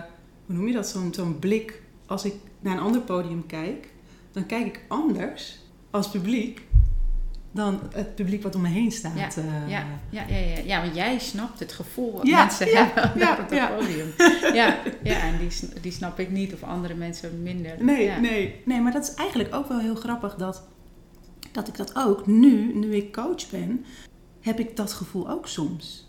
[0.46, 0.88] hoe noem je dat?
[0.88, 1.82] Zo'n zo'n blik.
[2.06, 3.88] Als ik naar een ander podium kijk,
[4.32, 5.58] dan kijk ik anders
[5.90, 6.62] als publiek
[7.52, 9.34] dan het publiek wat om me heen staat.
[9.34, 9.68] Ja, eh.
[9.68, 13.20] Ja, ja, ja, ja, ja, want jij snapt het gevoel wat Ja, mensen ja, hebben
[13.20, 14.12] ja, op het podium.
[14.54, 17.84] Ja, ja en die, die snap ik niet of andere mensen minder.
[17.84, 20.62] Nee, nee, nee, maar dat is eigenlijk ook wel heel grappig dat,
[21.52, 23.84] dat ik dat ook nu, nu ik coach ben,
[24.40, 26.06] heb ik dat gevoel ook soms.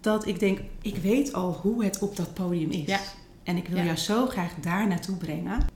[0.00, 2.86] Dat ik denk, ik weet al hoe het op dat podium is.
[2.86, 3.00] Ja.
[3.42, 3.84] En ik wil Ja.
[3.84, 5.66] jou zo graag daar naartoe brengen.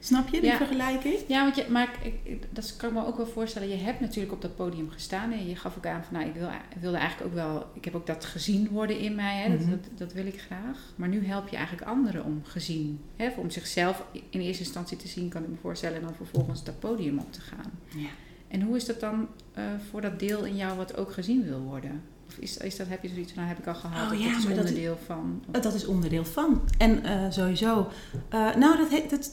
[0.00, 0.56] Snap je die Ja.
[0.56, 1.14] vergelijking?
[1.26, 3.68] Ja, want je, maar ik, ik- dat kan ik me ook wel voorstellen.
[3.68, 6.34] Je hebt natuurlijk op dat podium gestaan en je gaf ook aan van, nou, ik
[6.34, 6.48] wil,
[6.80, 9.58] wilde eigenlijk ook wel, ik heb ook dat gezien worden in mij, hè, Mhm.
[9.58, 10.92] dat, dat, dat wil ik graag.
[10.96, 15.08] Maar nu help je eigenlijk anderen om gezien, hè, om zichzelf in eerste instantie te
[15.08, 17.70] zien, kan ik me voorstellen, en dan vervolgens dat podium op te gaan.
[17.94, 18.08] Ja.
[18.48, 21.60] En hoe is dat dan eh, voor dat deel in jou wat ook gezien wil
[21.60, 22.02] worden?
[22.28, 24.28] Of is, is dat, heb je zoiets van, nou heb ik al gehad, Oh ja,
[24.28, 25.42] dat is dat onderdeel van?
[25.50, 26.62] Dat is onderdeel van.
[26.78, 27.88] En eh, sowieso,
[28.28, 29.30] eh, nou, dat, he- dat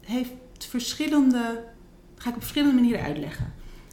[0.00, 1.64] heeft verschillende,
[2.16, 3.52] ga ik op verschillende manieren uitleggen.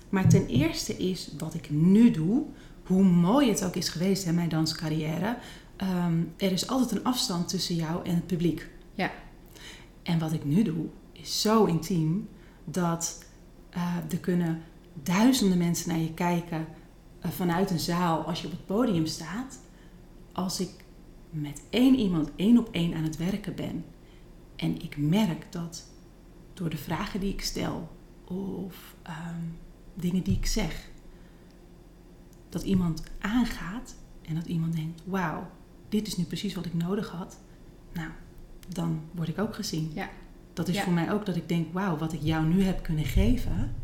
[0.10, 2.46] Maar ten eerste is wat ik nu doe,
[2.84, 5.38] hoe mooi het ook is geweest in mijn danscarrière.
[5.76, 8.70] ehm, er is altijd een afstand tussen jou en het publiek.
[8.94, 9.12] Ja.
[10.04, 12.30] En wat ik nu doe, is zo intiem
[12.66, 13.26] dat
[13.70, 14.62] eh, er kunnen
[15.04, 16.68] duizenden mensen naar je kijken
[17.20, 19.60] eh, vanuit een zaal als je op het podium staat.
[20.32, 20.70] Als ik
[21.30, 23.86] met één iemand één op één aan het werken ben
[24.56, 25.88] en ik merk dat
[26.58, 27.90] door de vragen die ik stel
[28.26, 29.42] of ehm,
[29.94, 30.90] dingen die ik zeg,
[32.50, 35.50] dat iemand aangaat en dat iemand denkt: Wauw,
[35.90, 37.40] dit is nu precies wat ik nodig had.
[37.94, 38.10] Nou,
[38.68, 39.92] dan word ik ook gezien.
[39.94, 40.10] Ja.
[40.54, 40.84] Dat is Ja.
[40.84, 43.76] voor mij ook dat ik denk: Wauw, wat ik jou nu heb kunnen geven.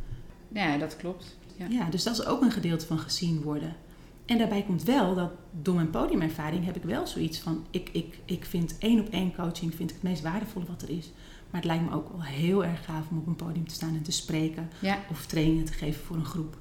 [0.47, 1.37] Ja, dat klopt.
[1.57, 1.67] Ja.
[1.69, 3.75] Ja, dus dat is ook een gedeelte van gezien worden.
[4.25, 5.31] En daarbij komt wel dat
[5.61, 9.35] door mijn podiumervaring heb ik wel zoiets van: ik, ik, ik vind één op één
[9.35, 11.11] coaching vind ik het meest waardevolle wat er is.
[11.53, 13.95] Maar het lijkt me ook wel heel erg gaaf om op een podium te staan
[13.95, 14.99] en te spreken Ja.
[15.11, 16.57] of trainingen te geven voor een groep.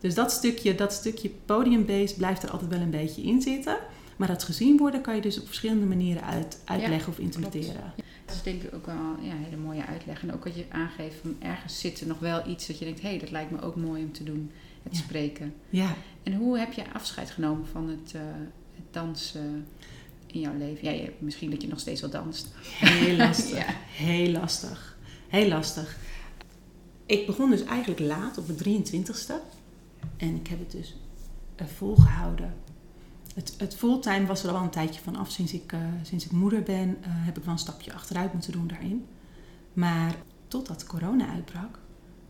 [0.00, 3.76] Dus dat stukje, dat stukje podiumbase blijft er altijd wel een beetje in zitten.
[4.16, 7.92] Maar dat gezien worden kan je dus op verschillende manieren uit, uitleggen of interpreteren.
[8.24, 10.22] Dat is denk ik ook wel ja, een hele mooie uitleg.
[10.22, 13.00] En ook wat je aangeeft, van ergens zit er nog wel iets dat je denkt,
[13.00, 14.50] hé, hey, dat lijkt me ook mooi om te doen,
[14.82, 15.02] het Ja.
[15.02, 15.54] spreken.
[15.70, 18.20] Ja, En hoe heb je afscheid genomen van het, eh,
[18.74, 19.66] het dansen
[20.36, 20.84] in jouw leven?
[20.84, 22.48] Ja, je, misschien dat je nog steeds wel danst.
[22.78, 23.58] heel lastig.
[23.58, 23.74] Ja.
[23.90, 24.96] Heel lastig.
[25.28, 25.96] Heel lastig.
[27.06, 29.34] Ik begon dus eigenlijk laat, op mijn 23ste.
[30.16, 30.94] En ik heb het dus
[31.56, 32.54] eh, volgehouden.
[33.36, 35.30] Het, het fulltime was er al een tijdje van af.
[35.30, 38.52] Sinds ik, eh, sinds ik moeder ben, eh, heb ik wel een stapje achteruit moeten
[38.52, 39.06] doen daarin.
[39.72, 40.14] Maar
[40.48, 41.78] totdat corona uitbrak,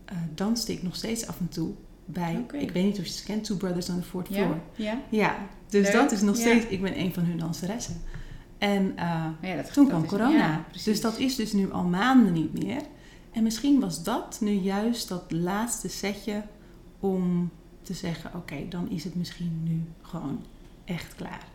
[0.05, 1.73] eh, danste ik nog steeds af en toe
[2.09, 4.57] bij, ik weet niet of je het kent, Two Brothers on the Fourth Floor.
[4.75, 4.91] Ja?
[4.91, 5.01] Ja?
[5.09, 5.35] Ja,
[5.69, 5.93] dus Leuk.
[5.93, 6.41] dat is nog Ja.
[6.41, 8.01] steeds, ik ben een van hun danseressen.
[8.57, 10.65] En eh, dat, toen dat kwam is- corona.
[10.83, 12.81] dus dat is dus nu al maanden niet meer.
[13.31, 16.43] En misschien was dat nu juist dat laatste setje
[16.99, 17.49] om
[17.81, 20.39] te zeggen: oké, dan is het misschien nu gewoon
[20.85, 21.45] echt klaar.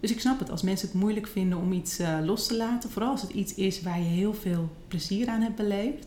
[0.00, 2.90] Dus ik snap het als mensen het moeilijk vinden om iets eh, los te laten.
[2.90, 6.06] Vooral als het iets is waar je heel veel plezier aan hebt beleefd.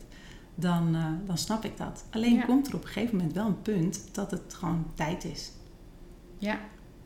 [0.60, 2.04] Dan, eh, dan snap ik dat.
[2.10, 2.46] Alleen Ja.
[2.46, 5.52] komt er op een gegeven moment wel een punt dat het gewoon tijd is.
[6.38, 6.60] Ja.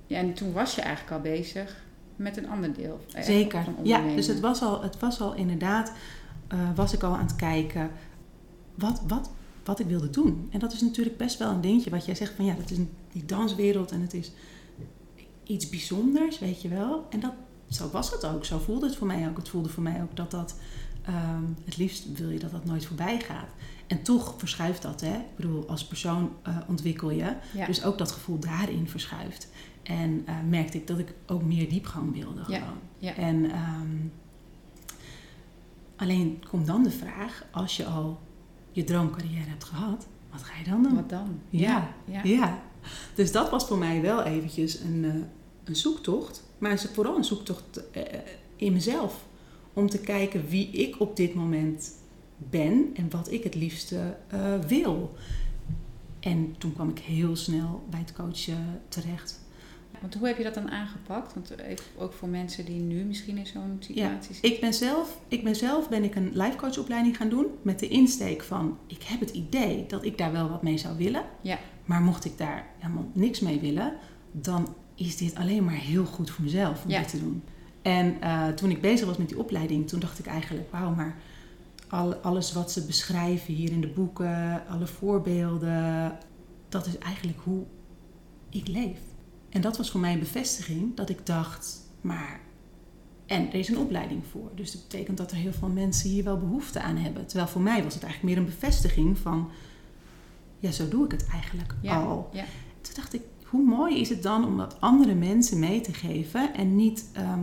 [0.07, 1.83] ja, en toen was je eigenlijk al bezig
[2.15, 3.05] met een ander deel.
[3.13, 3.63] eh, Zeker.
[3.63, 5.91] van Ja, dus het was al, het was al inderdaad,
[6.47, 7.91] eh, was ik al aan het kijken
[8.75, 9.29] wat, wat,
[9.63, 10.47] wat ik wilde doen.
[10.51, 12.77] En dat is natuurlijk best wel een dingetje wat jij zegt van ja, dat is
[12.77, 14.31] een, die danswereld en het is
[15.43, 17.05] iets bijzonders, weet je wel.
[17.09, 17.33] En dat,
[17.69, 19.37] zo was het ook, zo voelde het voor mij ook.
[19.37, 20.55] Het voelde voor mij ook dat dat,
[21.05, 23.49] ehm, het liefst wil je dat dat nooit voorbij gaat.
[23.87, 25.13] En toch verschuift dat, hè.
[25.15, 27.35] Ik bedoel, als persoon eh, ontwikkel je.
[27.53, 27.65] Ja.
[27.65, 29.47] Dus ook dat gevoel daarin verschuift.
[29.83, 32.77] En eh, merkte ik dat ik ook meer diepgang wilde Ja, gewoon.
[32.97, 33.15] ja.
[33.15, 33.97] En ehm,
[35.95, 38.19] alleen komt dan de vraag, als je al
[38.71, 40.95] je droomcarrière hebt gehad, wat ga je dan doen?
[40.95, 41.39] Wat dan?
[41.49, 41.93] Ja.
[42.05, 42.21] ja.
[42.23, 42.59] Ja.
[43.15, 45.13] Dus dat was voor mij wel eventjes een, eh,
[45.63, 46.43] een zoektocht.
[46.57, 47.81] Maar vooral een zoektocht
[48.55, 49.25] in mezelf.
[49.73, 51.91] Om te kijken wie ik op dit moment
[52.37, 55.13] ben en wat ik het liefste eh, wil.
[56.19, 59.41] En toen kwam ik heel snel bij het coachen terecht.
[60.01, 61.33] Want hoe heb je dat dan aangepakt?
[61.33, 64.51] Want even ook voor mensen die nu misschien in zo'n situatie zitten.
[64.51, 67.87] Ik ben zelf, ik ben zelf ben ik een life coachopleiding gaan doen met de
[67.87, 71.23] insteek van ik heb het idee dat ik daar wel wat mee zou willen.
[71.41, 71.59] Ja.
[71.85, 73.93] Maar mocht ik daar helemaal niks mee willen,
[74.31, 76.99] dan is dit alleen maar heel goed voor mezelf om Ja.
[76.99, 77.43] dit te doen.
[77.83, 81.15] En eh, toen ik bezig was met die opleiding, toen dacht ik eigenlijk, wauw, maar
[81.89, 86.17] al, alles wat ze beschrijven hier in de boeken, alle voorbeelden,
[86.69, 87.63] dat is eigenlijk hoe
[88.49, 88.99] ik leef.
[89.49, 92.39] En dat was voor mij een bevestiging dat ik dacht, maar
[93.25, 94.51] en er is een opleiding voor.
[94.55, 97.25] Dus dat betekent dat er heel veel mensen hier wel behoefte aan hebben.
[97.25, 99.49] Terwijl voor mij was het eigenlijk meer een bevestiging van,
[100.59, 102.01] ja, zo doe ik het eigenlijk Ja.
[102.03, 102.29] al.
[102.33, 102.43] Ja.
[102.81, 106.53] Toen dacht ik, hoe mooi is het dan om dat andere mensen mee te geven
[106.53, 107.39] en niet ehm,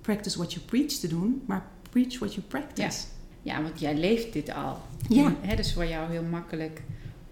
[0.00, 3.04] practice what you preach te doen, maar preach what you practice.
[3.42, 4.78] ja, want jij leeft dit al.
[5.08, 5.24] Ja.
[5.24, 6.82] En, hè, dus voor jou heel makkelijk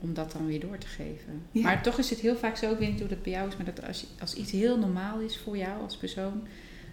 [0.00, 1.42] om dat dan weer door te geven.
[1.52, 1.62] Ja.
[1.62, 3.57] Maar toch is het heel vaak zo, ik weet niet hoe dat bij jou is,
[3.57, 6.42] maar dat als, als iets heel normaal is voor jou als persoon,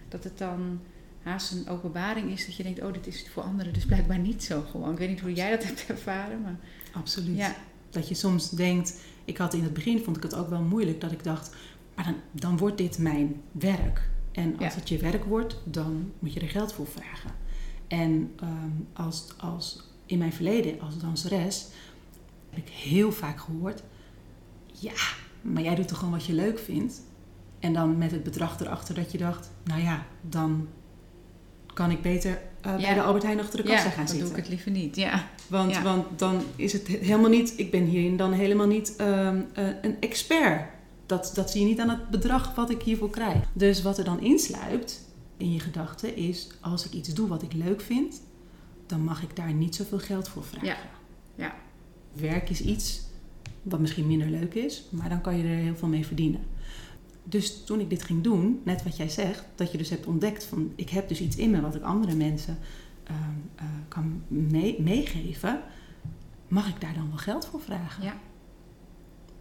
[0.08, 0.80] dat het dan
[1.22, 4.44] haast een openbaring is dat je denkt, oh, dit is voor anderen dus blijkbaar niet
[4.44, 4.92] zo gewoon.
[4.92, 6.56] Ik weet niet hoe jij dat hebt ervaren, maar
[6.92, 7.36] Absoluut.
[7.36, 7.56] ja,
[7.90, 11.00] Dat je soms denkt, ik had in het begin, vond ik het ook wel moeilijk,
[11.00, 11.54] dat ik dacht,
[11.94, 14.08] maar dan, dan wordt dit mijn werk.
[14.36, 14.80] En als Ja.
[14.80, 17.30] het je werk wordt, dan moet je er geld voor vragen.
[17.88, 21.66] En ehm, als, als in mijn verleden als danseres
[22.50, 23.82] heb ik heel vaak gehoord,
[24.72, 24.92] ja,
[25.42, 27.00] maar jij doet toch gewoon wat je leuk vindt.
[27.60, 30.68] En dan met het bedrag erachter dat je dacht, nou ja, dan
[31.74, 34.26] kan ik beter eh, bij de Albert Heijn achter de kassa ja gaan dan zitten.
[34.28, 34.96] doe ik het liever niet.
[34.96, 35.82] Ja, Want, Ja.
[35.82, 39.66] want dan is het he- helemaal niet, ik ben hierin dan helemaal niet ehm, eh,
[39.82, 40.74] een expert.
[41.06, 43.44] Dat, dat zie je niet aan het bedrag wat ik hiervoor krijg.
[43.52, 45.04] Dus wat er dan insluipt
[45.36, 48.20] in je gedachten is, als ik iets doe wat ik leuk vind,
[48.86, 50.66] dan mag ik daar niet zoveel geld voor vragen.
[50.66, 50.76] Ja.
[51.34, 51.54] Ja.
[52.12, 53.00] Werk is iets
[53.62, 56.40] wat misschien minder leuk is, maar dan kan je er heel veel mee verdienen.
[57.24, 60.44] Dus toen ik dit ging doen, net wat jij zegt, dat je dus hebt ontdekt
[60.44, 62.58] van ik heb dus iets in me wat ik andere mensen
[63.04, 63.18] ehm,
[63.54, 65.60] eh, kan mee- meegeven,
[66.48, 68.04] mag ik daar dan wel geld voor vragen?
[68.04, 68.16] Ja.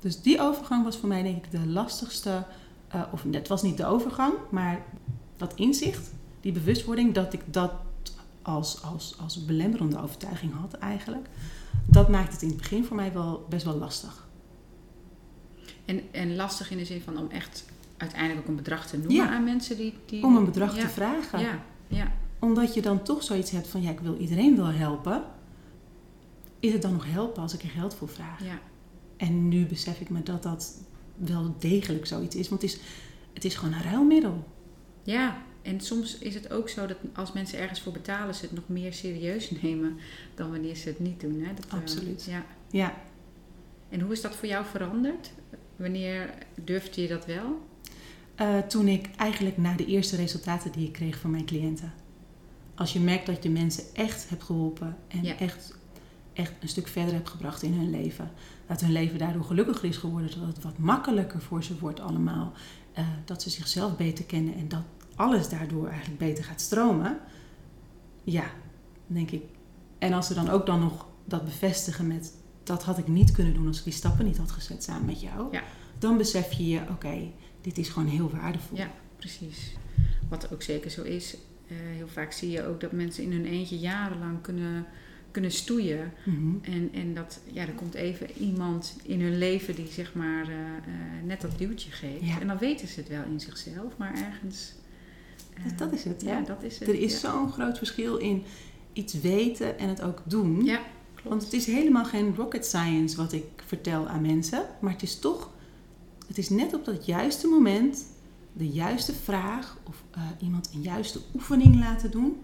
[0.06, 2.46] Dus die overgang was voor mij denk ik de lastigste,
[2.88, 4.86] eh, of het was niet de overgang, maar
[5.38, 7.72] dat inzicht, die bewustwording dat ik dat
[8.42, 11.28] als, als, als belemmerende overtuiging had eigenlijk,
[11.86, 14.28] dat maakt het in het begin voor mij wel best wel lastig.
[15.86, 17.66] En, en lastig in de zin van om echt
[17.98, 19.30] uiteindelijk ook een bedrag te noemen Ja.
[19.30, 19.94] aan mensen die...
[20.06, 20.82] die Om een bedrag ja.
[20.82, 21.40] te vragen.
[21.40, 25.24] Ja, ja, Omdat je dan toch zoiets hebt van ja, ik wil iedereen wel helpen.
[26.60, 28.44] Is het dan nog helpen als ik er geld voor vraag?
[28.44, 28.60] ja.
[29.18, 30.74] En nu besef ik me dat dat
[31.16, 32.50] wel degelijk zoiets is.
[32.50, 32.80] Want het is,
[33.34, 34.44] het is gewoon een ruilmiddel.
[35.04, 38.54] Ja, en soms is het ook zo dat als mensen ergens voor betalen, ze het
[38.54, 39.98] nog meer serieus nemen
[40.36, 41.42] dan wanneer ze het niet doen.
[41.44, 41.54] Hè?
[41.54, 42.24] Dat, eh, Absoluut.
[42.30, 42.46] ja.
[42.72, 42.94] Ja,
[43.90, 45.32] En hoe is dat voor jou veranderd?
[45.76, 47.60] Wanneer durfde je dat wel?
[48.36, 51.94] Eh, toen ik eigenlijk na de eerste resultaten die ik kreeg van mijn cliënten.
[52.76, 55.38] Als je merkt dat je mensen echt hebt geholpen en Ja.
[55.40, 55.74] echt,
[56.36, 58.32] echt een stuk verder hebt gebracht in hun leven.
[58.68, 62.54] Dat hun leven daardoor gelukkiger is geworden, dat het wat makkelijker voor ze wordt allemaal.
[62.94, 64.84] eh, dat ze zichzelf beter kennen en dat
[65.16, 67.18] alles daardoor eigenlijk beter gaat stromen.
[68.24, 68.44] Ja,
[69.08, 69.44] denk ik.
[70.00, 73.54] En als ze dan ook dan nog dat bevestigen met dat had ik niet kunnen
[73.54, 75.48] doen als ik die stappen niet had gezet samen met jou.
[75.52, 75.64] Ja.
[76.00, 78.78] Dan besef je je, oké, dit is gewoon heel waardevol.
[78.78, 79.76] Ja, precies.
[80.30, 81.38] Wat ook zeker zo is.
[81.68, 84.86] eh, heel vaak zie je ook dat mensen in hun eentje jarenlang kunnen,
[85.36, 86.12] kunnen stoeien.
[86.26, 86.56] Mhm.
[86.62, 90.56] En, en dat, ja, er komt even iemand in hun leven die zeg maar eh,
[90.56, 92.26] eh, net dat duwtje geeft.
[92.26, 92.40] Ja.
[92.42, 94.74] En dan weten ze het wel in zichzelf, maar ergens...
[95.54, 96.44] eh, Dat- dat is het, Ja, ja.
[96.44, 96.88] dat is het.
[96.88, 97.30] Er is ja.
[97.32, 98.44] zo'n groot verschil in
[98.94, 100.64] iets weten en het ook doen.
[100.66, 100.80] Ja,
[101.14, 101.30] klopt.
[101.30, 104.66] Want het is helemaal geen rocket science wat ik vertel aan mensen.
[104.82, 105.50] Maar het is toch,
[106.28, 108.06] het is net op dat juiste moment,
[108.54, 110.04] de juiste vraag of
[110.42, 112.38] iemand een juiste oefening laten doen.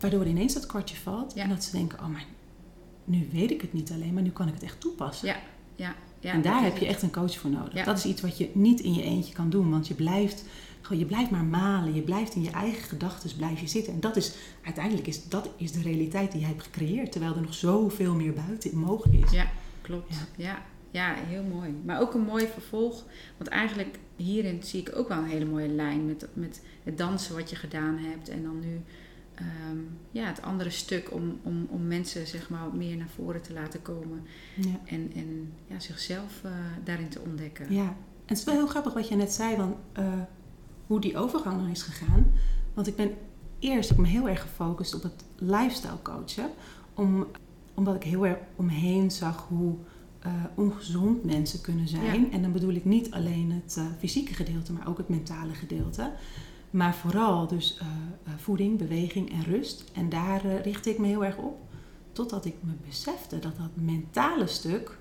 [0.00, 1.34] Waardoor ineens dat kwartje valt.
[1.34, 1.42] Ja.
[1.42, 2.24] En dat ze denken, oh maar
[3.04, 5.28] nu weet ik het niet alleen, maar nu kan ik het echt toepassen.
[5.28, 5.36] Ja,
[5.76, 6.32] ja, ja.
[6.32, 7.74] en daar heb je echt een coach voor nodig.
[7.74, 7.84] Ja.
[7.84, 9.70] Dat is iets wat je niet in je eentje kan doen.
[9.70, 10.44] Want je blijft,
[10.80, 11.94] gewoon, je blijft maar malen.
[11.94, 13.92] Je blijft in je eigen gedachten blijf je zitten.
[13.92, 17.12] En dat is, uiteindelijk is, dat is de realiteit die jij hebt gecreëerd.
[17.12, 19.30] Terwijl er nog zoveel meer buiten mogelijk is.
[19.30, 20.14] Ja, klopt.
[20.14, 20.44] Ja.
[20.44, 20.62] Ja.
[20.90, 21.14] Ja.
[21.14, 21.74] heel mooi.
[21.84, 23.04] Maar ook een mooi vervolg.
[23.36, 27.34] Want eigenlijk hierin zie ik ook wel een hele mooie lijn met, met het dansen
[27.34, 28.28] wat je gedaan hebt.
[28.28, 28.82] En dan nu
[29.36, 29.78] ehm,
[30.10, 33.82] ja, het andere stuk om, om, om mensen zeg maar meer naar voren te laten
[33.82, 34.22] komen.
[34.54, 34.80] Ja.
[34.84, 36.50] En, en ja, zichzelf eh,
[36.84, 37.72] daarin te ontdekken.
[37.72, 37.96] Ja, en
[38.26, 40.12] het is wel heel grappig wat je net zei, want, eh,
[40.86, 42.32] hoe die overgang dan is gegaan.
[42.74, 43.10] Want ik ben
[43.58, 46.50] eerst ik me heel erg gefocust op het lifestyle coachen.
[46.94, 47.26] Om,
[47.74, 49.74] omdat ik heel erg omheen zag hoe
[50.20, 52.20] eh, ongezond mensen kunnen zijn.
[52.20, 52.30] Ja.
[52.30, 56.12] En dan bedoel ik niet alleen het fysieke gedeelte, maar ook het mentale gedeelte.
[56.70, 59.84] Maar vooral dus eh, eh, voeding, beweging en rust.
[59.92, 61.58] En daar eh, richtte ik me heel erg op.
[62.12, 64.98] Totdat ik me besefte dat dat mentale stuk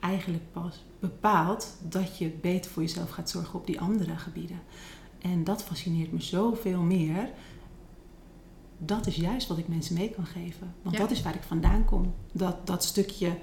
[0.00, 4.60] eigenlijk pas bepaalt dat je beter voor jezelf gaat zorgen op die andere gebieden.
[5.18, 7.30] En dat fascineert me zoveel meer.
[8.78, 10.74] Dat is juist wat ik mensen mee kan geven.
[10.82, 11.02] Want Ja.
[11.02, 12.14] dat is waar ik vandaan kom.
[12.32, 13.38] Dat, dat stukje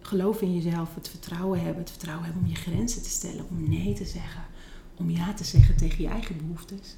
[0.00, 3.68] geloof in jezelf, het vertrouwen hebben, het vertrouwen hebben om je grenzen te stellen, om
[3.68, 4.42] nee te zeggen,
[4.96, 6.96] om ja te zeggen tegen je eigen behoeftes.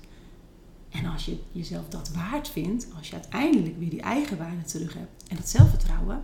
[0.88, 4.94] En als je jezelf dat waard vindt, als je uiteindelijk weer die eigen waarde terug
[4.94, 6.22] hebt en dat zelfvertrouwen,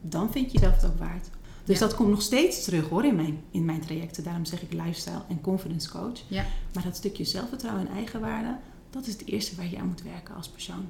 [0.00, 1.30] dan vind je jezelf het ook waard.
[1.64, 1.86] Dus Ja.
[1.86, 4.24] dat komt nog steeds terug hoor in mijn, in mijn trajecten.
[4.24, 6.20] Daarom zeg ik lifestyle en confidence coach.
[6.28, 6.44] Ja.
[6.74, 8.56] Maar dat stukje zelfvertrouwen en eigenwaarde,
[8.90, 10.84] dat is het eerste waar je aan moet werken als persoon.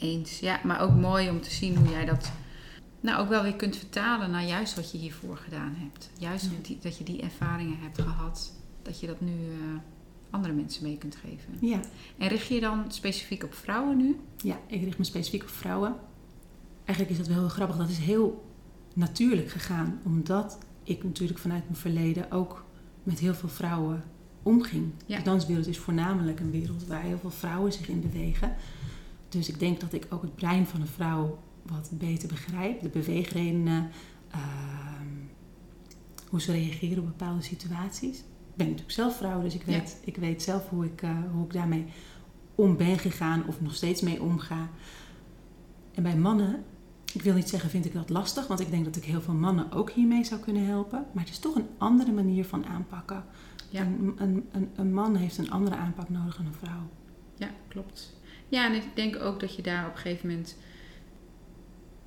[0.00, 0.38] Eens.
[0.38, 2.30] Ja, maar ook mooi om te zien hoe jij dat
[3.00, 6.10] nou ook wel weer kunt vertalen naar juist wat je hiervoor gedaan hebt.
[6.18, 6.50] Juist Ja.
[6.62, 8.52] die, dat je die ervaringen hebt gehad.
[8.82, 9.78] Dat je dat nu eh,
[10.30, 11.68] andere mensen mee kunt geven.
[11.68, 11.80] Ja.
[12.18, 14.16] En richt je je dan specifiek op vrouwen nu?
[14.36, 15.96] Ja, ik richt me specifiek op vrouwen.
[16.84, 17.76] Eigenlijk is dat wel heel grappig.
[17.76, 18.44] Dat is heel
[18.94, 20.00] natuurlijk gegaan.
[20.04, 22.64] Omdat ik natuurlijk vanuit mijn verleden ook
[23.02, 24.04] met heel veel vrouwen
[24.42, 24.90] omging.
[25.06, 25.16] Ja.
[25.16, 28.56] De danswereld is voornamelijk een wereld waar heel veel vrouwen zich in bewegen.
[29.28, 31.38] Dus ik denk dat ik ook het brein van een vrouw
[31.70, 32.80] wat beter begrijp.
[32.80, 33.90] De beweegredenen,
[34.30, 35.06] ehm,
[36.28, 38.18] hoe ze reageren op bepaalde situaties.
[38.18, 39.72] Ik ben natuurlijk zelf vrouw, dus ik Ja.
[39.72, 41.84] weet, ik weet zelf hoe ik, eh, hoe ik daarmee
[42.54, 44.68] om ben gegaan of nog steeds mee omga.
[45.94, 46.64] En bij mannen,
[47.14, 49.34] ik wil niet zeggen vind ik dat lastig, want ik denk dat ik heel veel
[49.34, 51.06] mannen ook hiermee zou kunnen helpen.
[51.12, 53.24] Maar het is toch een andere manier van aanpakken.
[53.70, 53.80] Ja.
[53.82, 56.88] Een, een, een, een man heeft een andere aanpak nodig dan een vrouw.
[57.36, 58.14] Ja, klopt.
[58.48, 60.56] Ja, en ik denk ook dat je daar op een gegeven moment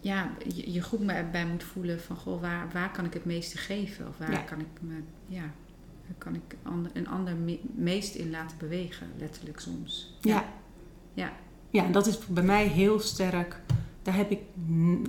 [0.01, 3.57] ja, je, je goed bij, moet voelen van goh, waar, waar kan ik het meeste
[3.57, 4.07] geven?
[4.07, 4.37] Of waar Ja.
[4.39, 5.51] kan ik me, ja,
[6.17, 10.17] kan ik ander, een ander me- meest in laten bewegen, letterlijk soms.
[10.21, 10.45] Ja.
[11.13, 11.33] Ja.
[11.69, 13.61] Ja, en dat is bij mij heel sterk.
[14.01, 14.39] Daar heb ik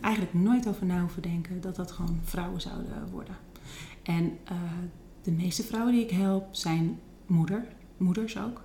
[0.00, 3.36] eigenlijk nooit over na hoeven denken dat dat gewoon vrouwen zouden worden.
[4.02, 4.56] En eh,
[5.22, 8.62] de meeste vrouwen die ik help zijn moeder, moeders ook.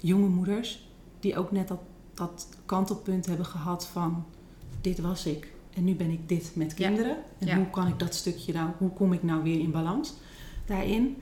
[0.00, 0.88] Jonge moeders
[1.20, 1.80] die ook net dat,
[2.14, 4.24] dat kantelpunt hebben gehad van
[4.82, 6.86] dit was ik en nu ben ik dit met Ja.
[6.88, 7.16] kinderen.
[7.38, 7.56] En Ja.
[7.56, 10.14] hoe kan ik dat stukje nou, hoe kom ik nou weer in balans
[10.66, 11.16] daarin?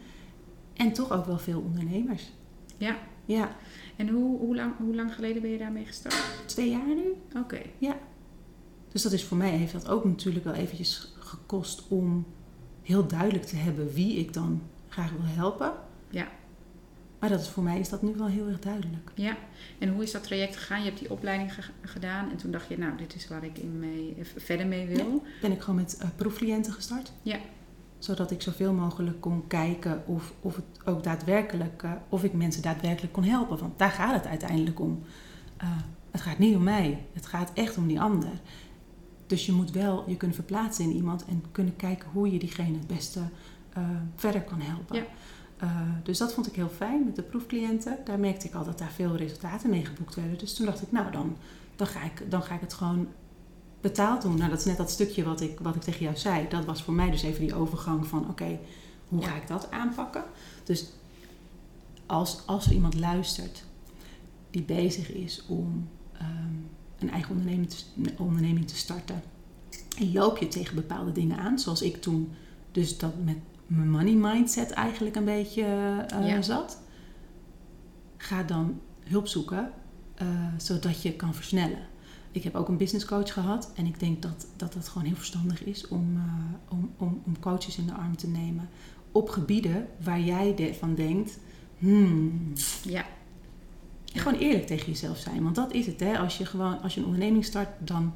[0.74, 2.30] En toch ook wel veel ondernemers.
[2.76, 2.96] Ja.
[3.24, 3.56] Ja,
[3.96, 6.22] En hoe, hoe, lang, hoe lang geleden ben je daarmee gestart?
[6.46, 7.38] twee jaar nu.
[7.40, 7.60] Oké.
[8.92, 12.26] Dus dat is voor mij heeft dat ook natuurlijk wel eventjes gekost om
[12.82, 15.72] heel duidelijk te hebben wie ik dan graag wil helpen.
[16.10, 16.28] Ja.
[17.20, 19.10] Maar dat is, voor mij is dat nu wel heel erg duidelijk.
[19.14, 19.36] Ja.
[19.78, 20.78] En hoe is dat traject gegaan?
[20.78, 23.58] Je hebt die opleiding ge- gedaan en toen dacht je, nou, dit is waar ik
[23.58, 25.22] in mee, eh, verder mee wil.
[25.40, 27.12] Ben ik gewoon met eh, proefcliënten gestart.
[27.22, 27.38] Ja.
[27.98, 32.62] Zodat ik zoveel mogelijk kon kijken of, of het ook daadwerkelijk, eh, of ik mensen
[32.62, 33.58] daadwerkelijk kon helpen.
[33.58, 35.02] Want daar gaat het uiteindelijk om.
[36.10, 37.06] Het gaat niet om mij.
[37.12, 38.30] Het gaat echt om die ander.
[39.26, 42.78] Dus je moet wel je kunnen verplaatsen in iemand en kunnen kijken hoe je diegene
[42.78, 43.20] het beste
[44.16, 44.96] verder kan helpen.
[44.96, 45.04] Ja.
[45.60, 47.98] Eh, dus dat vond ik heel fijn met de proefcliënten.
[48.04, 50.38] Daar merkte ik al dat daar veel resultaten mee geboekt werden.
[50.38, 51.36] Dus toen dacht ik, nou dan,
[51.76, 53.08] dan, ga, ik, dan ga ik het gewoon
[53.80, 54.36] betaald doen.
[54.36, 56.48] Nou, dat is net dat stukje wat ik, wat ik tegen jou zei.
[56.48, 58.58] Dat was voor mij dus even die overgang van, oké,
[59.08, 60.24] hoe ga ik dat aanpakken?
[60.64, 60.92] Dus
[62.06, 63.64] als, als er iemand luistert
[64.50, 66.54] die bezig is om ehm,
[66.98, 69.22] een eigen onderneming te, een onderneming te starten.
[69.98, 72.32] En loop je tegen bepaalde dingen aan, zoals ik toen
[72.72, 73.36] dus dat met
[73.70, 75.62] mijn money mindset eigenlijk een beetje
[76.08, 76.42] eh, Ja.
[76.42, 76.80] zat.
[78.16, 79.70] Ga dan hulp zoeken,
[80.14, 81.78] eh, zodat je kan versnellen.
[82.32, 85.16] Ik heb ook een business coach gehad en ik denk dat dat, dat gewoon heel
[85.16, 88.68] verstandig is om, eh, om, om, om coaches in de arm te nemen
[89.12, 91.38] op gebieden waar jij de- van denkt,
[91.78, 92.52] hmm,
[92.82, 93.04] Ja.
[94.12, 95.42] en gewoon eerlijk tegen jezelf zijn.
[95.42, 96.18] Want dat is het, hè.
[96.18, 98.12] Als je gewoon, als je een onderneming start, dan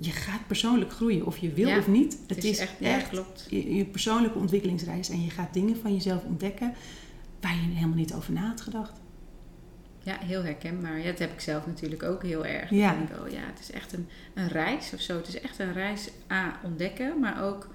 [0.00, 1.26] je gaat persoonlijk groeien.
[1.26, 2.18] Of je wil Ja, of niet.
[2.26, 3.46] Het, is, echt, ja, klopt.
[3.50, 5.08] je, je persoonlijke ontwikkelingsreis.
[5.10, 6.74] En je gaat dingen van jezelf ontdekken
[7.40, 8.92] waar je helemaal niet over na had gedacht.
[10.02, 10.98] Ja, heel herkenbaar.
[10.98, 12.70] Ja, dat heb ik zelf natuurlijk ook heel erg.
[12.70, 12.92] Ja.
[12.92, 15.16] Ik denk, oh ja, het is echt een, een reis of zo.
[15.16, 17.68] Het is echt een reis A, ontdekken, maar ook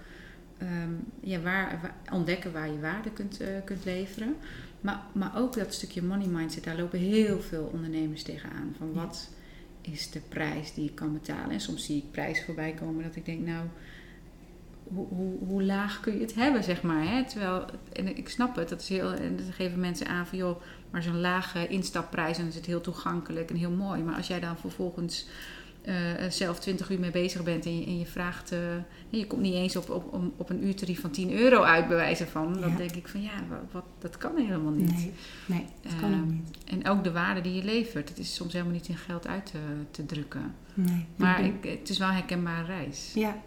[0.58, 4.36] ehm, ja, waar, waar- ontdekken waar je waarde kunt, eh, kunt leveren.
[4.82, 8.76] Maar, maar ook dat stukje money mindset, daar lopen heel veel ondernemers tegenaan.
[8.78, 9.10] Van Ja.
[9.92, 11.50] Is de prijs die ik kan betalen?
[11.50, 13.68] En soms zie ik prijzen voorbij komen dat ik denk, nou,
[14.84, 17.04] hoe, hoe, hoe laag kun je het hebben, zeg maar.
[17.04, 17.26] Hè?
[17.26, 20.62] Terwijl, en ik snap het, dat is heel, en dan geven mensen aan van, joh,
[20.90, 24.02] maar zo'n lage instapprijs en dan is het heel toegankelijk en heel mooi.
[24.02, 25.28] Maar als jij dan vervolgens
[25.86, 28.60] eh, zelf 20 uur mee bezig bent en je, en je vraagt, eh,
[29.10, 32.28] je komt niet eens op, op, op, een uurtarief van 10 euro uit, bij wijze
[32.28, 32.76] van, dan Ja.
[32.78, 34.92] denk ik van ja, wat, wat, dat kan helemaal niet.
[34.94, 35.12] Nee,
[35.46, 36.58] nee dat kan ook Ehm, niet.
[36.66, 39.46] En ook de waarde die je levert, het is soms helemaal niet in geld uit
[39.46, 39.60] te,
[39.92, 40.56] te drukken.
[40.74, 41.06] Nee.
[41.16, 43.12] Maar Ik het is wel een herkenbare reis.
[43.16, 43.38] Ja,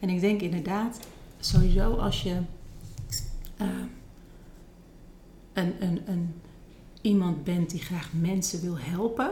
[0.00, 1.06] en ik denk inderdaad,
[1.40, 2.36] sowieso als je
[3.56, 3.66] eh,
[5.52, 6.34] een, een, een,
[7.00, 9.30] iemand bent die graag mensen wil helpen,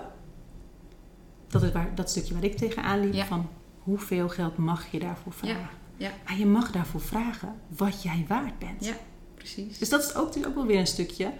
[1.60, 3.24] dat is waar, dat stukje waar ik tegenaan liep, Ja.
[3.24, 5.68] van hoeveel geld mag je daarvoor vragen?
[5.96, 6.10] ja.
[6.26, 8.84] Maar je mag daarvoor vragen wat jij waard bent.
[8.84, 8.94] Ja.
[9.34, 9.78] Precies.
[9.78, 11.32] Dus dat is ook, ook wel weer een stukje.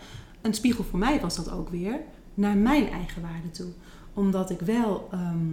[0.42, 2.00] Een spiegel voor mij was dat ook weer
[2.34, 3.70] naar mijn eigen waarde toe.
[4.14, 5.46] Omdat ik wel, ehm,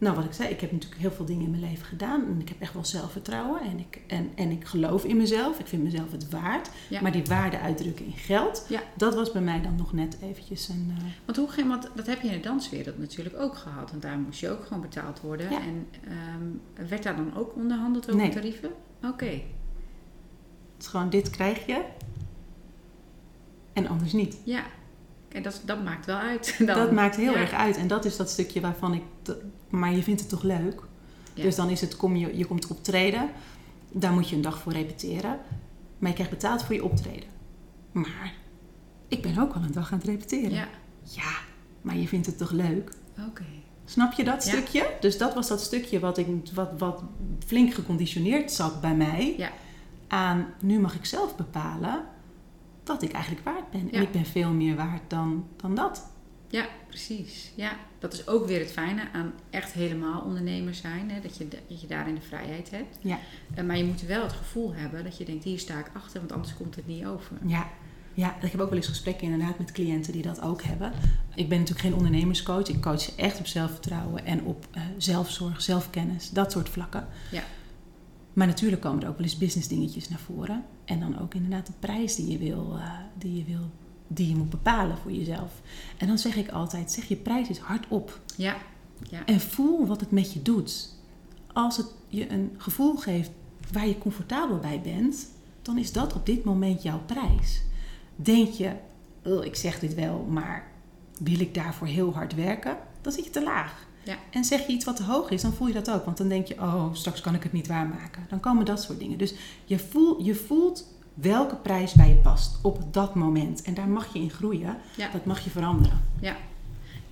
[0.00, 2.24] nou wat ik zei, ik heb natuurlijk heel veel dingen in mijn leven gedaan.
[2.26, 3.60] En ik heb echt wel zelfvertrouwen.
[3.60, 5.58] En ik, en, en ik geloof in mezelf.
[5.58, 6.70] Ik vind mezelf het waard.
[6.88, 7.00] Ja.
[7.00, 8.80] Maar die waarde uitdrukken in geld, Ja.
[8.96, 10.92] dat was bij mij dan nog net eventjes een...
[10.98, 13.90] eh, Want, hoe ging, want dat heb je in de danswereld natuurlijk ook gehad.
[13.90, 15.50] Want daar moest je ook gewoon betaald worden.
[15.50, 15.60] Ja.
[15.60, 18.30] En ehm, werd daar dan ook onderhandeld over Nee.
[18.30, 18.70] tarieven?
[19.04, 19.24] Oké.
[19.26, 19.42] het
[20.78, 21.82] is gewoon, dit krijg je.
[23.72, 24.36] En anders niet.
[24.44, 24.62] Ja.
[25.28, 26.54] En dat, dat maakt wel uit.
[26.66, 26.66] Dan.
[26.76, 27.38] Dat maakt heel Ja.
[27.38, 27.76] erg uit.
[27.76, 29.02] En dat is dat stukje waarvan ik...
[29.70, 30.80] maar je vindt het toch leuk?
[31.34, 31.42] Ja.
[31.42, 33.30] Dus dan is het, kom je, je komt optreden.
[33.92, 35.38] Daar moet je een dag voor repeteren.
[35.98, 37.28] Maar je krijgt betaald voor je optreden.
[37.92, 38.32] Maar
[39.08, 40.50] ik ben ook al een dag aan het repeteren.
[40.50, 40.68] Ja,
[41.02, 41.32] Ja,
[41.82, 42.92] maar je vindt het toch leuk?
[43.28, 43.44] oké.
[43.84, 44.50] Snap je dat Ja.
[44.50, 44.96] stukje?
[45.00, 47.02] Dus dat was dat stukje wat, ik, wat, wat
[47.46, 49.34] flink geconditioneerd zat bij mij.
[49.36, 49.50] Ja.
[50.08, 52.04] Aan nu mag ik zelf bepalen
[52.84, 53.84] wat ik eigenlijk waard ben.
[53.86, 53.90] Ja.
[53.92, 56.09] En ik ben veel meer waard dan, dan dat.
[56.50, 57.52] Ja, precies.
[57.54, 61.10] Ja, dat is ook weer het fijne aan echt helemaal ondernemer zijn.
[61.10, 61.20] Hè?
[61.20, 62.98] Dat, je, dat je daarin de vrijheid hebt.
[63.00, 63.18] Ja.
[63.54, 66.20] Eh, maar je moet wel het gevoel hebben dat je denkt, hier sta ik achter,
[66.20, 67.36] want anders komt het niet over.
[67.46, 67.70] Ja.
[68.14, 70.92] ja, ik heb ook wel eens gesprekken inderdaad met cliënten die dat ook hebben.
[71.34, 72.68] Ik ben natuurlijk geen ondernemerscoach.
[72.68, 77.06] Ik coach echt op zelfvertrouwen en op eh, zelfzorg, zelfkennis, dat soort vlakken.
[77.30, 77.42] Ja.
[78.32, 80.64] Maar natuurlijk komen er ook wel eens business dingetjes naar voren.
[80.84, 83.70] En dan ook inderdaad de prijs die je wil, eh, die je wil,
[84.12, 85.52] die je moet bepalen voor jezelf.
[85.96, 88.20] En dan zeg ik altijd, zeg je prijs is hardop.
[88.36, 88.56] Ja,
[89.08, 90.88] ja, En voel wat het met je doet.
[91.52, 93.30] Als het je een gevoel geeft
[93.72, 95.26] waar je comfortabel bij bent,
[95.62, 97.62] dan is dat op dit moment jouw prijs.
[98.16, 98.72] Denk je,
[99.24, 100.70] "Oh, ik zeg dit wel, maar
[101.18, 102.76] wil ik daarvoor heel hard werken?
[103.00, 103.88] Dan zit je te laag.
[104.04, 104.16] Ja.
[104.30, 106.04] En zeg je iets wat te hoog is, dan voel je dat ook.
[106.04, 108.26] Want dan denk je, oh, straks kan ik het niet waarmaken.
[108.28, 109.18] Dan komen dat soort dingen.
[109.18, 109.34] Dus
[109.64, 110.86] je, voel, je voelt
[111.20, 113.62] welke prijs bij je past op dat moment.
[113.62, 114.76] En daar mag je in groeien.
[114.96, 115.10] ja.
[115.12, 116.00] Dat mag je veranderen.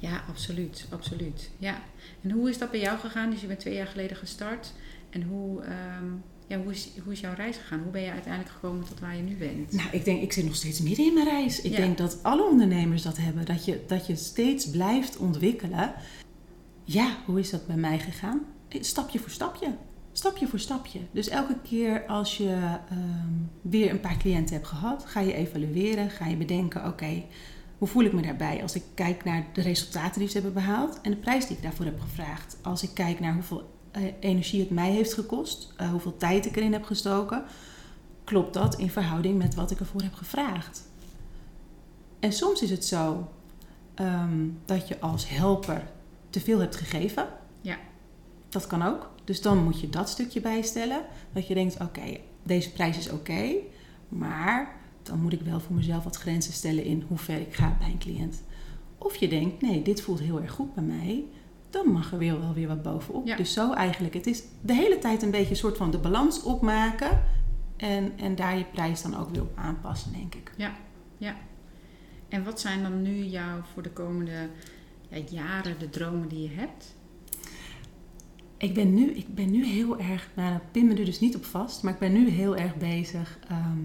[0.01, 1.51] Ja, absoluut, absoluut.
[1.59, 1.79] Ja.
[2.23, 3.31] En hoe is dat bij jou gegaan?
[3.31, 4.73] Dus je bent twee jaar geleden gestart.
[5.11, 6.05] En hoe, ehm,
[6.47, 7.81] ja, hoe, is, hoe is jouw reis gegaan?
[7.83, 9.73] Hoe ben je uiteindelijk gekomen tot waar je nu bent?
[9.73, 11.61] Nou, ik denk, ik zit nog steeds midden in mijn reis.
[11.61, 11.77] Ik Ja.
[11.77, 13.45] denk dat alle ondernemers dat hebben.
[13.45, 15.93] Dat je, dat je steeds blijft ontwikkelen.
[16.85, 18.41] Ja, hoe is dat bij mij gegaan?
[18.69, 19.67] Eh, Stapje voor stapje.
[20.19, 21.01] Stapje voor stapje.
[21.11, 26.11] Dus elke keer als je ehm, weer een paar cliënten hebt gehad, ga je evalueren.
[26.11, 27.23] Ga je bedenken, oké,
[27.79, 28.63] hoe voel ik me daarbij?
[28.63, 31.63] Als ik kijk naar de resultaten die ze hebben behaald en de prijs die ik
[31.63, 32.57] daarvoor heb gevraagd.
[32.63, 36.57] Als ik kijk naar hoeveel eh, energie het mij heeft gekost, eh, hoeveel tijd ik
[36.57, 37.45] erin heb gestoken
[38.25, 40.83] klopt dat in verhouding met wat ik ervoor heb gevraagd?
[42.21, 43.29] En soms is het zo
[43.95, 45.91] ehm, dat je als helper
[46.31, 47.27] te veel hebt gegeven.
[47.61, 47.77] Ja.
[48.49, 49.17] Dat kan ook.
[49.29, 51.01] Dus dan moet je dat stukje bijstellen.
[51.33, 53.53] Dat je denkt, oké, deze prijs is oké.
[54.09, 57.77] maar dan moet ik wel voor mezelf wat grenzen stellen in hoe ver ik ga
[57.79, 58.43] bij een cliënt.
[58.99, 61.25] Of je denkt, nee, dit voelt heel erg goed bij mij.
[61.71, 63.27] Dan mag er weer wel weer wat bovenop.
[63.27, 63.37] Ja.
[63.37, 64.15] Dus zo eigenlijk.
[64.15, 67.23] Het is de hele tijd een beetje een soort van de balans opmaken.
[67.77, 70.53] En, en daar je prijs dan ook weer op aanpassen, denk ik.
[72.29, 74.49] En wat zijn dan nu jouw voor de komende
[75.09, 76.97] ja, jaren de dromen die je hebt?
[78.59, 81.45] Ik ben nu, ik ben nu heel erg, nou pin me er dus niet op
[81.45, 83.39] vast, maar ik ben nu heel erg bezig.
[83.49, 83.79] Ehm,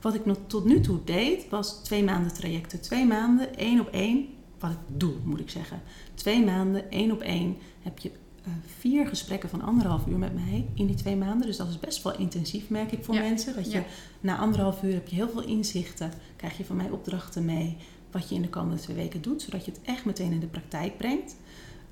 [0.00, 2.80] wat ik nog tot nu toe deed, was twee maanden trajecten.
[2.80, 4.26] Twee maanden, één op één.
[4.58, 5.82] Wat ik doe, moet ik zeggen.
[6.14, 8.10] Twee maanden, één op één, heb je
[8.44, 11.46] eh, vier gesprekken van anderhalf uur met mij in die twee maanden.
[11.46, 13.54] Dus dat is best wel intensief, merk ik voor Ja, mensen.
[13.54, 13.84] Dat je ja.
[14.20, 16.12] na anderhalf uur heb je heel veel inzichten.
[16.36, 17.76] Krijg je van mij opdrachten mee
[18.10, 19.42] wat je in de komende twee weken doet.
[19.42, 21.36] Zodat je het echt meteen in de praktijk brengt.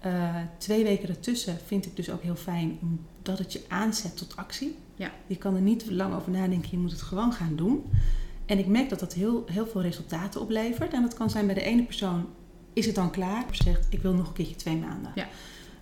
[0.06, 4.36] Eh, twee weken ertussen vind ik dus ook heel fijn omdat het je aanzet tot
[4.36, 4.76] actie.
[4.94, 5.10] Ja.
[5.26, 7.84] Je kan er niet lang over nadenken, je moet het gewoon gaan doen.
[8.44, 10.92] En ik merk dat dat heel, heel veel resultaten oplevert.
[10.92, 12.26] En dat kan zijn bij de ene persoon,
[12.72, 13.44] is het dan klaar?
[13.48, 15.12] Of zegt, ik wil nog een keertje twee maanden.
[15.14, 15.28] Ja.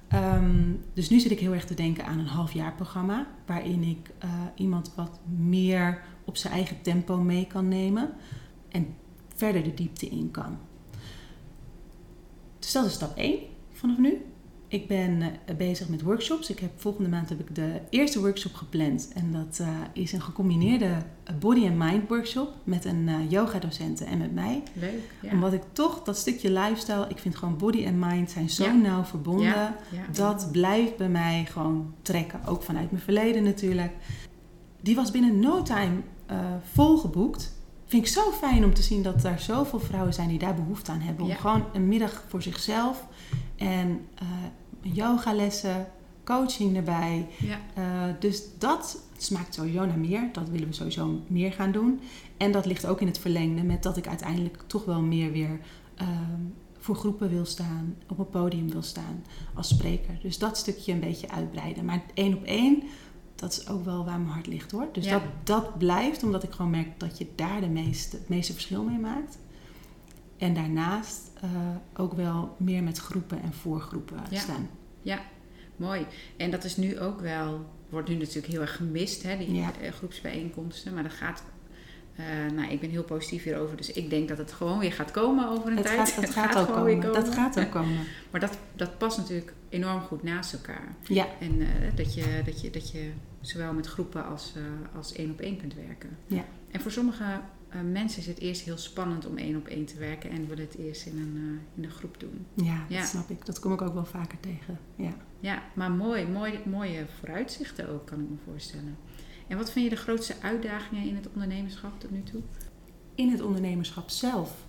[0.08, 3.26] Ehm, dus nu zit ik heel erg te denken aan een halfjaarprogramma.
[3.46, 8.10] Waarin ik eh, iemand wat meer op zijn eigen tempo mee kan nemen.
[8.68, 8.94] En
[9.34, 10.58] verder de diepte in kan.
[12.58, 13.52] Dus dat is stap 1
[13.84, 14.24] vanaf nu.
[14.68, 16.50] Ik ben eh, bezig met workshops.
[16.50, 19.10] Ik heb, volgende maand heb ik de eerste workshop gepland.
[19.14, 20.84] En dat eh, is een gecombineerde
[21.24, 24.62] eh, body and mind workshop met een yoga docenten en met mij.
[24.72, 25.00] Leuk.
[25.22, 25.32] Ja.
[25.32, 28.72] Omdat ik toch dat stukje lifestyle, ik vind gewoon body en mind zijn zo Ja.
[28.72, 29.44] nauw verbonden.
[29.44, 29.74] ja.
[30.12, 32.40] Dat blijft bij mij gewoon trekken.
[32.46, 33.92] Ook vanuit mijn verleden natuurlijk.
[34.80, 36.36] Die was binnen no time eh
[36.72, 37.52] volgeboekt.
[37.86, 40.90] Vind ik zo fijn om te zien dat er zoveel vrouwen zijn die daar behoefte
[40.90, 41.24] aan hebben.
[41.24, 41.36] Om Ja.
[41.36, 43.06] gewoon een middag voor zichzelf.
[43.56, 44.26] En eh
[44.92, 45.86] yogalessen,
[46.24, 47.26] coaching erbij.
[47.38, 47.58] Ja.
[47.74, 50.28] Eh, dus dat smaakt sowieso naar meer.
[50.32, 52.00] Dat willen we sowieso meer gaan doen.
[52.36, 55.60] En dat ligt ook in het verlengde met dat ik uiteindelijk toch wel meer weer
[55.94, 56.40] ehm,
[56.78, 59.24] voor groepen wil staan, op een podium wil staan
[59.54, 60.18] als spreker.
[60.22, 61.84] Dus dat stukje een beetje uitbreiden.
[61.84, 62.82] Maar één op één,
[63.34, 64.88] dat is ook wel waar mijn hart ligt hoor.
[64.92, 65.10] Dus Ja.
[65.12, 68.82] dat, dat blijft, omdat ik gewoon merk dat je daar de meeste, het meeste verschil
[68.82, 69.38] mee maakt.
[70.44, 71.50] En daarnaast eh,
[71.96, 74.38] ook wel meer met groepen en voorgroepen Ja.
[74.40, 74.68] staan.
[75.76, 76.06] Mooi.
[76.36, 79.72] En dat is nu ook wel, wordt nu natuurlijk heel erg gemist, hè, die Ja.
[79.82, 80.94] eh, groepsbijeenkomsten.
[80.94, 81.42] Maar dat gaat
[82.16, 82.24] Eh,
[82.54, 85.48] nou, ik ben heel positief hierover, dus ik denk dat het gewoon weer gaat komen
[85.48, 85.98] over een Het tijd.
[86.10, 87.14] gaat, het gaat, ook gewoon weer komen.
[87.24, 87.98] Dat gaat ook komen.
[88.30, 90.94] Maar dat, dat past natuurlijk enorm goed naast elkaar.
[91.02, 94.52] Ja, En dat, je, dat, je, dat je zowel met groepen als,
[94.96, 96.16] als één op één kunt werken.
[96.26, 96.44] Ja.
[96.70, 97.24] En voor sommige
[97.74, 100.64] eh, mensen is het eerst heel spannend om één op één te werken en willen
[100.64, 102.46] het eerst in een, eh, in een groep doen.
[102.54, 102.98] ja, Ja.
[102.98, 103.46] dat snap ik.
[103.46, 104.78] Dat kom ik ook wel vaker tegen.
[104.96, 105.12] Ja.
[105.40, 108.96] Ja, maar mooi, mooi, mooie vooruitzichten ook, kan ik me voorstellen.
[109.48, 112.40] En wat vind je de grootste uitdagingen in het ondernemerschap tot nu toe?
[113.14, 114.66] In het ondernemerschap zelf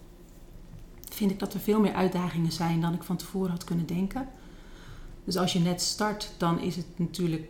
[1.11, 4.27] vind ik dat er veel meer uitdagingen zijn dan ik van tevoren had kunnen denken.
[5.23, 7.47] Dus als je net start, dan is het natuurlijk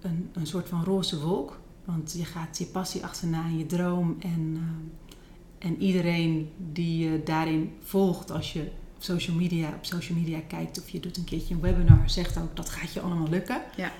[0.00, 1.59] een, een soort van roze wolk.
[1.90, 4.16] Want je gaat je passie achterna en je droom.
[4.18, 8.60] En, eh, en iedereen die je daarin volgt, als je
[8.96, 12.38] op social, media, op social media kijkt of je doet een keertje een webinar, zegt
[12.38, 13.62] ook dat gaat je allemaal lukken.
[13.76, 13.92] Ja.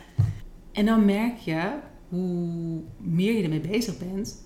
[0.73, 1.79] En dan merk je
[2.09, 4.37] hoe meer je ermee bezig bent,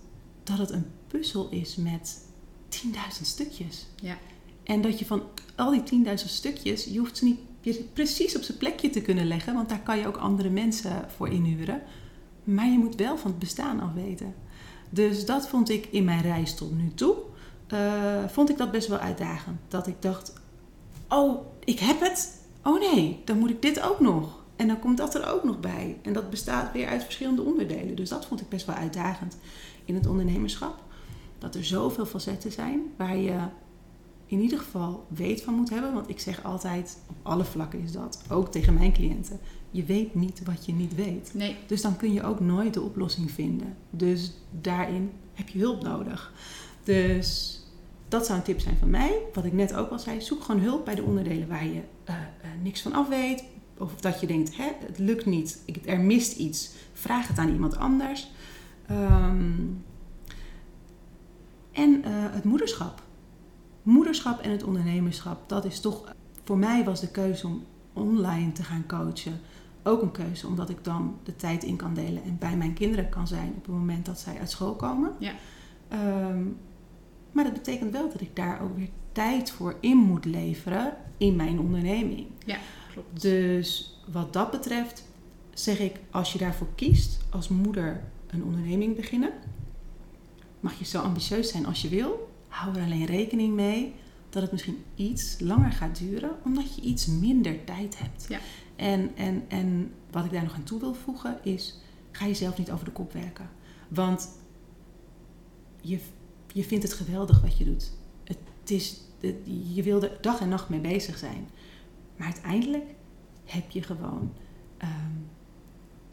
[0.42, 2.24] dat het een puzzel is met
[2.68, 3.86] 10.000 stukjes.
[4.00, 4.18] Ja.
[4.62, 5.22] En dat je van
[5.56, 7.38] al die 10.000 stukjes, je hoeft ze niet
[7.92, 11.28] precies op zijn plekje te kunnen leggen, want daar kan je ook andere mensen voor
[11.28, 11.82] inhuren.
[12.44, 14.34] Maar je moet wel van het bestaan af weten.
[14.90, 17.16] Dus dat vond ik in mijn reis tot nu toe,
[17.66, 19.58] eh, vond ik dat best wel uitdagend.
[19.68, 20.32] Dat ik dacht,
[21.08, 22.42] oh, ik heb het.
[22.62, 24.42] Oh nee, dan moet ik dit ook nog.
[24.56, 25.96] En dan komt dat er ook nog bij.
[26.02, 27.96] En dat bestaat weer uit verschillende onderdelen.
[27.96, 29.36] Dus dat vond ik best wel uitdagend
[29.84, 30.82] in het ondernemerschap.
[31.38, 33.38] Dat er zoveel facetten zijn waar je
[34.26, 35.92] in ieder geval weet van moet hebben.
[35.94, 39.38] Want ik zeg altijd, op alle vlakken is dat, ook tegen mijn cliënten.
[39.70, 41.30] Je weet niet wat je niet weet.
[41.34, 43.76] Nee, Dus dan kun je ook nooit de oplossing vinden.
[43.90, 46.32] Dus daarin heb je hulp nodig.
[46.84, 47.58] Dus
[48.08, 49.18] dat zou een tip zijn van mij.
[49.32, 52.14] Wat ik net ook al zei, zoek gewoon hulp bij de onderdelen waar je eh,
[52.14, 52.20] eh,
[52.62, 53.44] niks van af weet.
[53.78, 56.70] Of dat je denkt, Hè, het lukt niet, ik- er mist iets.
[56.92, 58.30] Vraag het aan iemand anders.
[58.86, 59.52] Ehm,
[61.72, 63.02] en eh, het moederschap.
[63.84, 66.14] Moederschap en het ondernemerschap, dat is toch...
[66.44, 69.40] Voor mij was de keuze om online te gaan coachen
[69.82, 73.08] ook een keuze, omdat ik dan de tijd in kan delen en bij mijn kinderen
[73.08, 75.12] kan zijn op het moment dat zij uit school komen.
[75.18, 75.32] Ja.
[75.88, 76.42] Ehm,
[77.32, 81.36] maar dat betekent wel dat ik daar ook weer tijd voor in moet leveren in
[81.36, 82.26] mijn onderneming.
[82.92, 83.22] klopt.
[83.22, 85.04] Dus wat dat betreft
[85.54, 89.32] zeg ik, als je daarvoor kiest als moeder een onderneming beginnen,
[90.60, 92.32] mag je zo ambitieus zijn als je wil.
[92.54, 93.94] Hou er alleen rekening mee
[94.30, 98.26] dat het misschien iets langer gaat duren, omdat je iets minder tijd hebt.
[98.28, 98.38] Ja.
[98.76, 101.78] En, en, en wat ik daar nog aan toe wil voegen is,
[102.10, 103.48] ga jezelf niet over de kop werken.
[103.88, 104.28] Want
[105.80, 105.98] je,
[106.52, 107.92] je vindt het geweldig wat je doet.
[108.24, 109.36] Het is, het-
[109.74, 111.48] je wil er dag en nacht mee bezig zijn.
[112.16, 112.84] Maar uiteindelijk
[113.44, 114.32] heb je gewoon
[114.78, 115.10] ehm,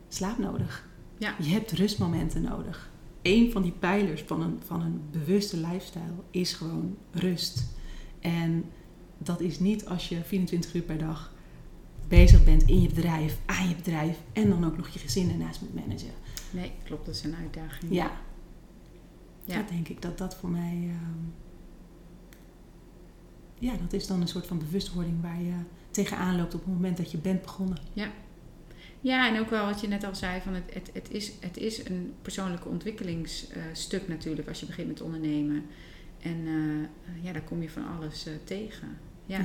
[0.08, 0.90] slaap nodig.
[1.18, 1.36] Ja.
[1.40, 2.91] Je hebt rustmomenten nodig.
[3.22, 7.64] Een van die pijlers van een, van een bewuste lifestyle is gewoon rust.
[8.20, 8.66] En
[9.18, 11.34] dat is niet als je 24 uur per dag
[12.08, 15.62] bezig bent in je bedrijf, aan je bedrijf en dan ook nog je gezin ernaast
[15.62, 16.12] moet managen.
[16.52, 17.94] Nee, klopt, dat is een uitdaging.
[17.94, 18.12] Ja,
[19.46, 19.56] Ja.
[19.56, 20.78] dat denk ik dat dat voor mij.
[20.90, 21.20] ehm,
[23.60, 25.54] ja, dat is dan een soort van bewustwording waar je
[25.92, 27.78] tegenaan loopt op het moment dat je bent begonnen.
[27.94, 28.12] Ja,
[29.04, 31.86] en ook wel wat je net al zei, van het, het, het, is, het is
[31.90, 35.66] een persoonlijke ontwikkelingsstuk natuurlijk als je begint met ondernemen.
[36.22, 38.98] En eh, ja, daar kom je van alles eh, tegen.
[39.26, 39.40] Ja.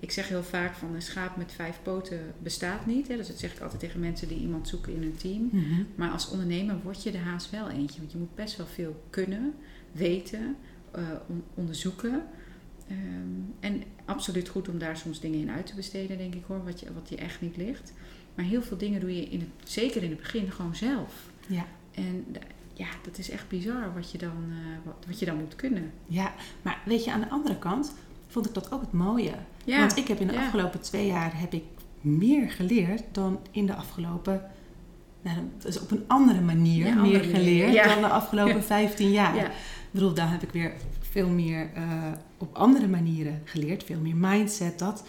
[0.00, 3.08] Ik zeg heel vaak van een schaap met vijf poten bestaat niet.
[3.08, 3.16] Hè?
[3.16, 5.48] Dus dat zeg ik altijd tegen mensen die iemand zoeken in hun team.
[5.52, 5.82] Mhm.
[5.94, 7.98] Maar als ondernemer word je de haast wel eentje.
[8.00, 9.54] Want je moet best wel veel kunnen,
[9.92, 10.56] weten,
[10.90, 12.22] eh, on- onderzoeken.
[12.88, 13.00] Ehm,
[13.60, 16.64] en absoluut goed om daar soms dingen in uit te besteden, denk ik hoor.
[16.64, 17.92] Wat je, wat je echt niet ligt.
[18.34, 21.30] Maar heel veel dingen doe je in het, zeker in het begin gewoon zelf.
[21.46, 21.66] Ja.
[21.94, 22.26] En
[22.72, 25.90] ja, dat is echt bizar wat je dan, eh, wat, wat je dan moet kunnen.
[26.06, 27.94] ja, maar weet je, aan de andere kant
[28.26, 29.32] vond ik dat ook het mooie.
[29.64, 30.44] Ja, Want ik heb in de ja.
[30.44, 31.62] afgelopen twee jaar heb ik
[32.00, 34.42] meer geleerd dan in de afgelopen.
[35.22, 39.36] Nou, is op een andere manier Ja, meer andere geleerd dan de afgelopen 15 jaar.
[39.36, 39.46] ja.
[39.46, 43.84] Ik bedoel, daar heb ik weer veel meer eh, op andere manieren geleerd.
[43.84, 45.04] Veel meer mindset, dat.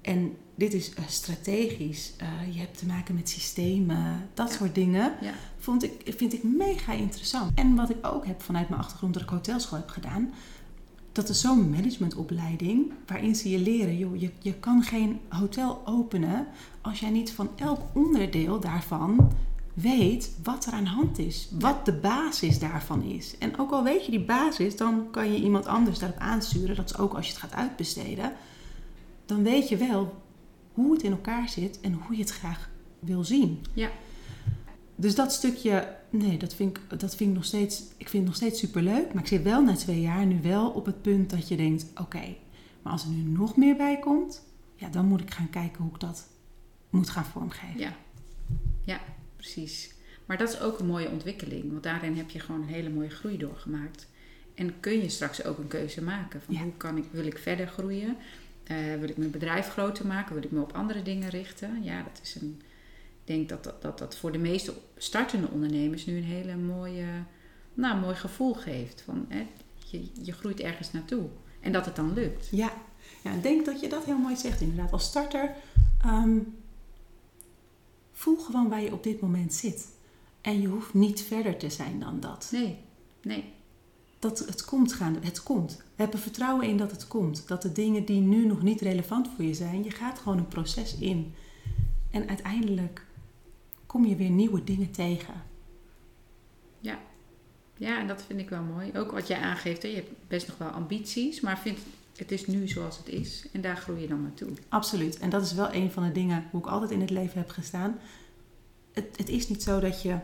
[0.00, 2.12] En dit is eh, strategisch.
[2.16, 4.56] Eh, je hebt te maken met systemen, dat Ja.
[4.56, 5.12] soort dingen.
[5.20, 5.32] Ja.
[5.58, 7.50] Vond ik, vind ik mega interessant.
[7.54, 10.32] En wat ik ook heb vanuit mijn achtergrond dat ik hotelschool heb gedaan.
[11.12, 16.46] Dat is zo'n managementopleiding waarin ze je leren, joh, je, je kan geen hotel openen
[16.80, 19.32] als jij niet van elk onderdeel daarvan
[19.74, 21.48] weet wat er aan de hand is.
[21.58, 23.38] Wat de basis daarvan is.
[23.38, 26.76] En ook al weet je die basis, dan kan je iemand anders daarop aansturen.
[26.76, 28.32] Dat is ook als je het gaat uitbesteden.
[29.26, 30.20] Dan weet je wel
[30.72, 33.64] hoe het in elkaar zit en hoe je het graag wil zien.
[33.72, 33.90] Ja.
[34.94, 38.24] Dus dat stukje, nee, dat vind ik, dat vind ik nog steeds, ik vind het
[38.24, 39.12] nog steeds superleuk.
[39.12, 41.86] Maar ik zit wel na twee jaar nu wel op het punt dat je denkt,
[42.00, 42.36] oké,
[42.82, 44.42] maar als er nu nog meer bij komt,
[44.76, 46.28] ja, dan moet ik gaan kijken hoe ik dat
[46.90, 47.80] moet gaan vormgeven.
[47.80, 47.96] Ja,
[48.84, 49.00] ja
[49.36, 49.94] precies.
[50.26, 53.10] Maar dat is ook een mooie ontwikkeling, want daarin heb je gewoon een hele mooie
[53.10, 54.08] groei doorgemaakt.
[54.54, 56.62] En kun je straks ook een keuze maken van Ja.
[56.62, 58.16] hoe kan ik, wil ik verder groeien?
[58.72, 60.34] Eh, wil ik mijn bedrijf groter maken?
[60.34, 61.82] Wil ik me op andere dingen richten?
[61.82, 62.62] Ja, dat is een.
[63.24, 67.06] Ik denk dat dat, dat, dat voor de meeste startende ondernemers nu een hele mooie,
[67.74, 69.02] nou, mooi gevoel geeft.
[69.02, 69.46] Van, hè,
[69.90, 71.24] je, je groeit ergens naartoe.
[71.60, 72.48] En dat het dan lukt.
[72.50, 72.72] Ja,
[73.22, 74.92] ja ik denk dat je dat heel mooi zegt inderdaad.
[74.92, 75.54] Als starter,
[76.02, 76.38] ehm,
[78.12, 79.88] voel gewoon waar je op dit moment zit.
[80.40, 82.48] En je hoeft niet verder te zijn dan dat.
[82.52, 82.78] Nee,
[83.22, 83.52] nee.
[84.22, 85.82] Dat het komt gaan, het komt.
[85.96, 87.48] Heb er vertrouwen in dat het komt.
[87.48, 90.48] Dat de dingen die nu nog niet relevant voor je zijn, je gaat gewoon een
[90.48, 91.34] proces in.
[92.10, 93.06] En uiteindelijk
[93.86, 95.34] kom je weer nieuwe dingen tegen.
[96.80, 96.98] Ja.
[97.76, 98.90] ja, en dat vind ik wel mooi.
[98.96, 101.80] Ook wat jij aangeeft, hè, je hebt best nog wel ambities, maar vindt
[102.16, 104.48] het is nu zoals het is en daar groei je dan naartoe.
[104.68, 105.18] Absoluut.
[105.18, 107.50] En dat is wel een van de dingen hoe ik altijd in het leven heb
[107.50, 107.98] gestaan.
[108.92, 110.08] Het, het is niet zo dat je.
[110.10, 110.18] eh,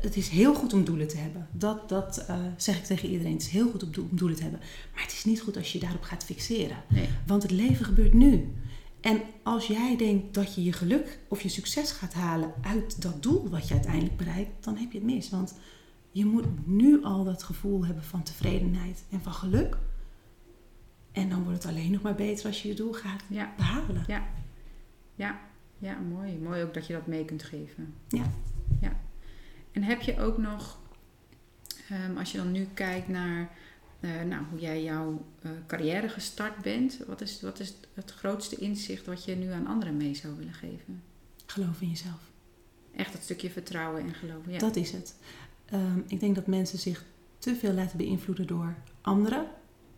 [0.00, 1.48] Het is heel goed om doelen te hebben.
[1.52, 3.32] Dat, dat eh, zeg ik tegen iedereen.
[3.32, 4.60] Het is heel goed om doel- om doelen te hebben.
[4.94, 6.76] Maar het is niet goed als je je daarop gaat fixeren.
[6.88, 7.08] Nee.
[7.26, 8.54] Want het leven gebeurt nu.
[9.00, 13.22] En als jij denkt dat je je geluk of je succes gaat halen uit dat
[13.22, 15.30] doel wat je uiteindelijk bereikt, dan heb je het mis.
[15.30, 15.54] Want
[16.10, 19.76] je moet nu al dat gevoel hebben van tevredenheid en van geluk.
[21.12, 24.04] En dan wordt het alleen nog maar beter als je je doel gaat Ja, behalen.
[24.06, 24.26] ja,
[25.14, 25.38] ja,
[25.78, 26.38] ja, mooi.
[26.38, 27.94] Mooi ook dat je dat mee kunt geven.
[28.08, 28.24] Ja.
[28.80, 29.00] ja.
[29.72, 30.78] En heb je ook nog,
[31.88, 33.50] ehm, als je dan nu kijkt naar
[34.00, 38.56] eh, nou, hoe jij jouw eh, carrière gestart bent, wat is, wat is het grootste
[38.56, 41.02] inzicht wat je nu aan anderen mee zou willen geven?
[41.46, 42.30] Geloof in jezelf.
[42.96, 44.52] Echt dat stukje vertrouwen en geloven.
[44.52, 44.58] Ja.
[44.58, 45.14] Dat is het.
[45.64, 47.04] Ehm, ik denk dat mensen zich
[47.38, 49.46] te veel laten beïnvloeden door anderen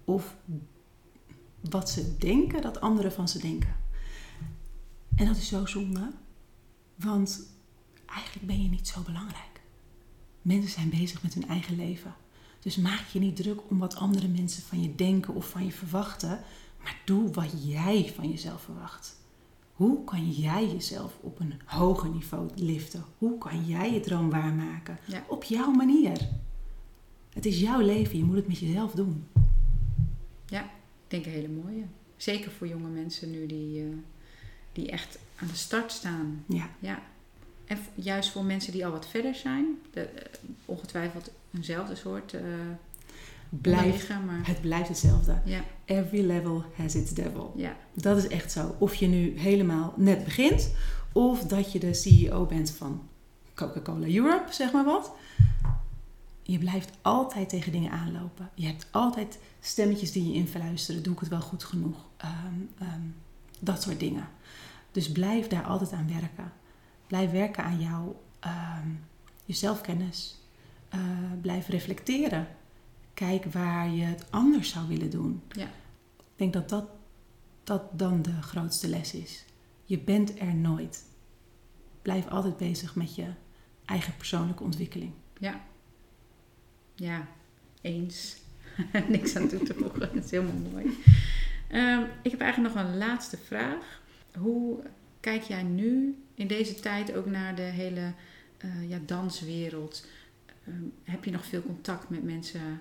[0.04, 0.36] of
[1.60, 3.74] wat ze denken dat anderen van ze denken.
[5.18, 6.10] En dat is zo zonde,
[6.94, 7.56] want
[8.06, 9.60] eigenlijk ben je niet zo belangrijk.
[10.42, 12.14] Mensen zijn bezig met hun eigen leven.
[12.60, 15.72] Dus maak je niet druk om wat andere mensen van je denken of van je
[15.72, 16.40] verwachten,
[16.82, 19.16] maar doe wat jij van jezelf verwacht.
[19.72, 23.04] Hoe kan jij jezelf op een hoger niveau liften?
[23.18, 24.98] Hoe kan jij je droom waarmaken?
[25.04, 25.24] Ja.
[25.28, 26.28] Op jouw manier.
[27.32, 29.26] Het is jouw leven, je moet het met jezelf doen.
[31.08, 31.84] Ik denk een hele mooie.
[32.16, 33.88] Zeker voor jonge mensen nu die, eh,
[34.72, 36.44] die echt aan de start staan.
[36.46, 37.02] Ja, Ja.
[37.66, 40.24] En juist voor mensen die al wat verder zijn, de, eh,
[40.64, 42.40] ongetwijfeld eenzelfde soort eh
[43.48, 45.40] blijf, onderliggen, maar het blijft hetzelfde.
[45.44, 47.52] ja, Every level has its devil.
[47.56, 48.74] ja, Dat is echt zo.
[48.78, 50.70] Of je nu helemaal net begint,
[51.12, 53.08] of dat je de CEO bent van
[53.54, 55.12] Coca-Cola Europe, zeg maar wat.
[56.42, 58.50] Je blijft altijd tegen dingen aanlopen.
[58.54, 61.02] Je hebt altijd stemmetjes die je influisteren.
[61.02, 61.96] Doe ik het wel goed genoeg?
[62.16, 62.34] Ehm,
[62.78, 63.00] ehm,
[63.60, 64.28] dat soort dingen.
[64.98, 66.52] Dus blijf daar altijd aan werken.
[67.06, 68.88] Blijf werken aan jouw ehm,
[69.44, 70.40] je zelfkennis.
[70.88, 71.00] Eh,
[71.40, 72.48] blijf reflecteren.
[73.14, 75.42] Kijk waar je het anders zou willen doen.
[75.48, 75.66] Ja.
[76.16, 76.88] Ik denk dat, dat
[77.64, 79.44] dat dan de grootste les is.
[79.84, 81.04] Je bent er nooit.
[82.02, 83.26] Blijf altijd bezig met je
[83.84, 85.12] eigen persoonlijke ontwikkeling.
[85.38, 85.60] ja.
[86.94, 87.28] Ja,
[87.80, 88.36] eens.
[89.08, 90.00] Niks aan toe te voegen.
[90.00, 90.98] Dat is helemaal mooi.
[91.68, 94.00] Ehm, ik heb eigenlijk nog een laatste vraag.
[94.40, 94.82] Hoe
[95.20, 98.12] kijk jij nu in deze tijd ook naar de hele
[98.56, 100.06] eh, ja, danswereld?
[100.66, 102.80] Ehm, heb je nog veel contact met mensen?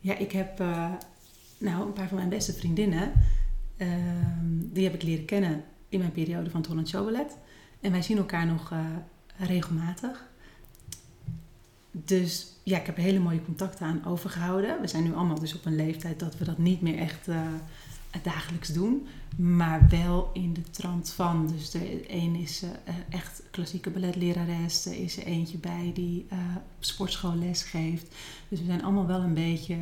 [0.00, 0.92] Ja, ik heb eh,
[1.58, 3.12] nou, een paar van mijn beste vriendinnen.
[3.76, 7.36] ehm, die heb ik leren kennen in mijn periode van het Holland Show Ballet.
[7.80, 8.86] En wij zien elkaar nog eh,
[9.36, 10.30] regelmatig.
[11.90, 14.80] Dus ja, ik heb hele mooie contacten aan overgehouden.
[14.80, 17.28] We zijn nu allemaal dus op een leeftijd dat we dat niet meer echt
[18.22, 19.06] dagelijks doen.
[19.36, 21.46] Maar wel in de trant van.
[21.46, 24.86] Dus de een is eh, echt klassieke balletlerares.
[24.86, 28.14] Er is er eentje bij die eh, op sportschool les geeft.
[28.48, 29.74] Dus we zijn allemaal wel een beetje.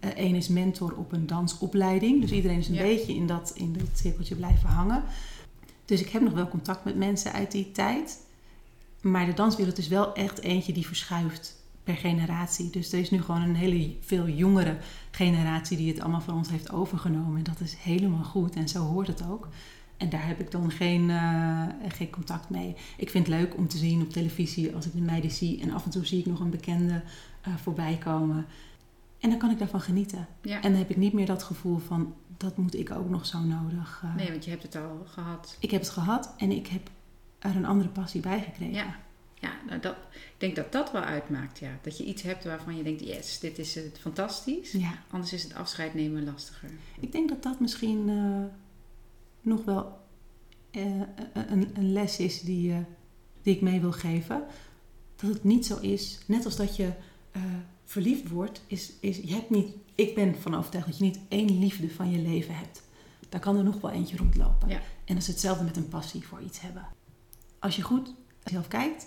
[0.00, 2.20] Eén één is mentor op een dansopleiding.
[2.20, 2.82] Dus iedereen is een Ja.
[2.82, 5.02] beetje in dat, in dat cirkeltje blijven hangen.
[5.84, 8.20] Dus ik heb nog wel contact met mensen uit die tijd.
[9.00, 12.70] Maar de danswereld is wel echt eentje die verschuift per generatie.
[12.70, 14.78] Dus er is nu gewoon een hele veel jongere
[15.10, 17.36] generatie die het allemaal van ons heeft overgenomen.
[17.38, 19.48] En dat is helemaal goed en zo hoort het ook.
[19.96, 22.76] En daar heb ik dan geen, eh, geen contact mee.
[22.96, 25.60] Ik vind het leuk om te zien op televisie als ik de meiden zie.
[25.60, 27.02] En af en toe zie ik nog een bekende
[27.40, 28.46] eh, voorbij komen.
[29.20, 30.26] En dan kan ik daarvan genieten.
[30.42, 30.54] Ja.
[30.60, 33.38] En dan heb ik niet meer dat gevoel van, dat moet ik ook nog zo
[33.40, 34.00] nodig.
[34.04, 34.14] eh.
[34.14, 35.56] Nee, want je hebt het al gehad.
[35.60, 36.90] Ik heb het gehad en ik heb
[37.38, 38.74] er een andere passie bij gekregen.
[38.74, 38.96] Ja,
[39.40, 41.78] Ja, nou dat, ik denk dat dat wel uitmaakt, ja.
[41.82, 44.72] Dat je iets hebt waarvan je denkt, yes, dit is het fantastisch.
[44.72, 45.02] Ja.
[45.10, 46.70] Anders is het afscheid nemen lastiger.
[47.00, 48.44] Ik denk dat dat misschien eh,
[49.40, 49.98] nog wel
[50.70, 50.84] eh,
[51.32, 52.78] een, een, les is die, uh,
[53.42, 54.44] die ik mee wil geven.
[55.16, 56.92] Dat het niet zo is, net als dat je
[57.84, 61.58] verliefd wordt, is, is je hebt niet, ik ben van overtuigd dat je niet één
[61.58, 62.82] liefde van je leven hebt.
[63.28, 64.68] Daar kan er nog wel eentje rondlopen.
[64.68, 64.80] Ja.
[65.04, 66.86] En dat is hetzelfde met een passie voor iets hebben.
[67.58, 68.14] Als je goed
[68.44, 69.06] zelf kijkt,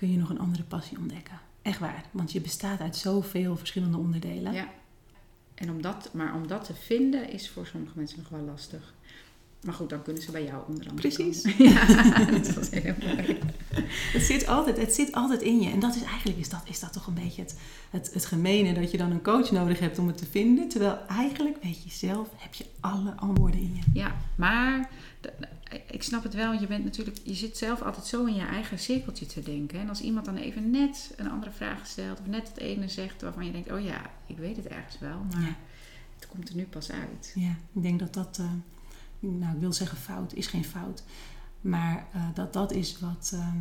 [0.00, 1.40] kun je nog een andere passie ontdekken.
[1.62, 4.52] Echt waar, want je bestaat uit zoveel verschillende onderdelen.
[4.52, 4.68] Ja.
[5.54, 8.94] En om dat, maar om dat te vinden is voor sommige mensen nog wel lastig.
[9.64, 11.42] Maar goed, dan kunnen ze bij jou onder andere Precies.
[11.42, 11.72] komen.
[11.72, 13.38] Ja, dat was heel mooi.
[14.12, 15.70] Het zit altijd, het zit altijd in je.
[15.70, 17.58] En dat is eigenlijk is dat, is dat toch een beetje het,
[17.90, 20.68] het, het gemene dat je dan een coach nodig hebt om het te vinden.
[20.68, 23.98] Terwijl eigenlijk weet je zelf, heb je alle antwoorden in je.
[24.00, 24.90] Ja, maar
[25.90, 28.44] ik snap het wel, want je bent natuurlijk, je zit zelf altijd zo in je
[28.46, 29.80] eigen cirkeltje te denken.
[29.80, 33.22] En als iemand dan even net een andere vraag stelt, of net het ene zegt
[33.22, 35.56] waarvan je denkt, oh ja, ik weet het ergens wel, maar Ja.
[36.14, 37.32] het komt er nu pas uit.
[37.34, 38.50] Ja, ik denk dat dat, eh,
[39.20, 41.02] nou ik wil zeggen fout, is geen fout.
[41.60, 43.58] Maar eh, dat dat is wat ehm,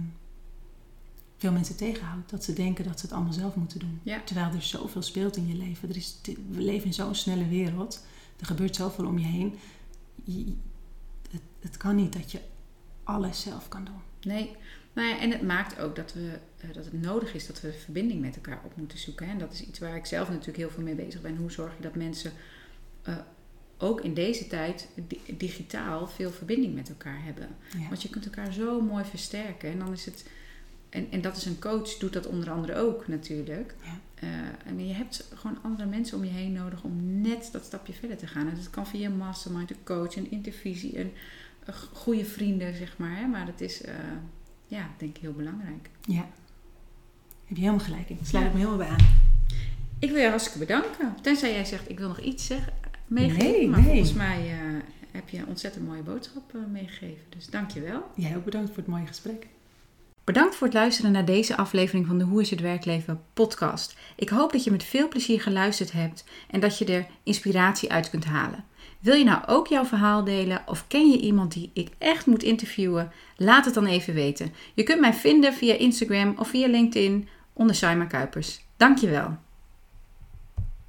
[1.37, 2.29] veel mensen tegenhoudt.
[2.29, 3.99] Dat ze denken dat ze het allemaal zelf moeten doen.
[4.03, 4.21] Ja.
[4.25, 5.89] Terwijl er zoveel speelt in je leven.
[5.89, 6.17] Er is,
[6.49, 8.05] we leven in zo'n snelle wereld.
[8.39, 9.55] Er gebeurt zoveel om je heen.
[10.23, 10.55] Je-
[11.59, 12.39] het, kan niet dat je
[13.03, 14.01] alles zelf kan doen.
[14.21, 14.55] Nee,
[14.93, 18.21] ja, en het maakt ook dat, we, eh, dat het nodig is dat we verbinding
[18.21, 19.25] met elkaar op moeten zoeken.
[19.25, 19.31] Hè?
[19.31, 21.37] En dat is iets waar ik zelf natuurlijk heel veel mee bezig ben.
[21.37, 22.31] Hoe zorg je dat mensen
[23.01, 23.15] eh,
[23.77, 27.47] ook in deze tijd di- digitaal veel verbinding met elkaar hebben?
[27.77, 27.87] Ja.
[27.87, 29.71] Want je kunt elkaar zo mooi versterken.
[29.71, 30.25] En dan is het.
[30.89, 33.75] En, en dat is een coach, doet dat onder andere ook natuurlijk.
[33.83, 33.99] Ja.
[34.15, 34.29] Eh,
[34.65, 38.17] en je hebt gewoon andere mensen om je heen nodig om net dat stapje verder
[38.17, 38.47] te gaan.
[38.47, 41.11] En dat kan via een mastermind, een coach, een intervisie, een,
[41.93, 43.17] goede vrienden, zeg maar.
[43.17, 43.25] Hè?
[43.27, 43.93] Maar dat is, eh,
[44.67, 45.89] ja, denk ik heel belangrijk.
[46.05, 46.27] ja.
[47.45, 48.17] Heb je helemaal gelijk in.
[48.23, 49.17] Sluit ik me helemaal bij aan.
[49.99, 51.15] Ik wil je hartstikke bedanken.
[51.21, 52.73] Tenzij jij zegt, ik wil nog iets zeggen,
[53.07, 53.51] meegeven.
[53.51, 53.89] Nee, maar nee.
[53.89, 54.57] volgens mij eh,
[55.11, 57.23] heb je een ontzettend mooie boodschap eh, meegegeven.
[57.29, 58.03] Dus dank je wel.
[58.15, 59.47] Jij ook bedankt voor het mooie gesprek.
[60.23, 63.97] Bedankt voor het luisteren naar deze aflevering van de Hoe is het werkleven podcast.
[64.15, 68.09] Ik hoop dat je met veel plezier geluisterd hebt en dat je er inspiratie uit
[68.09, 68.63] kunt halen.
[68.99, 72.43] Wil je nou ook jouw verhaal delen of ken je iemand die ik echt moet
[72.43, 73.11] interviewen?
[73.37, 74.53] Laat het dan even weten.
[74.73, 78.61] Je kunt mij vinden via Instagram of via LinkedIn onder Saima Kuipers.
[78.77, 79.37] Dankjewel.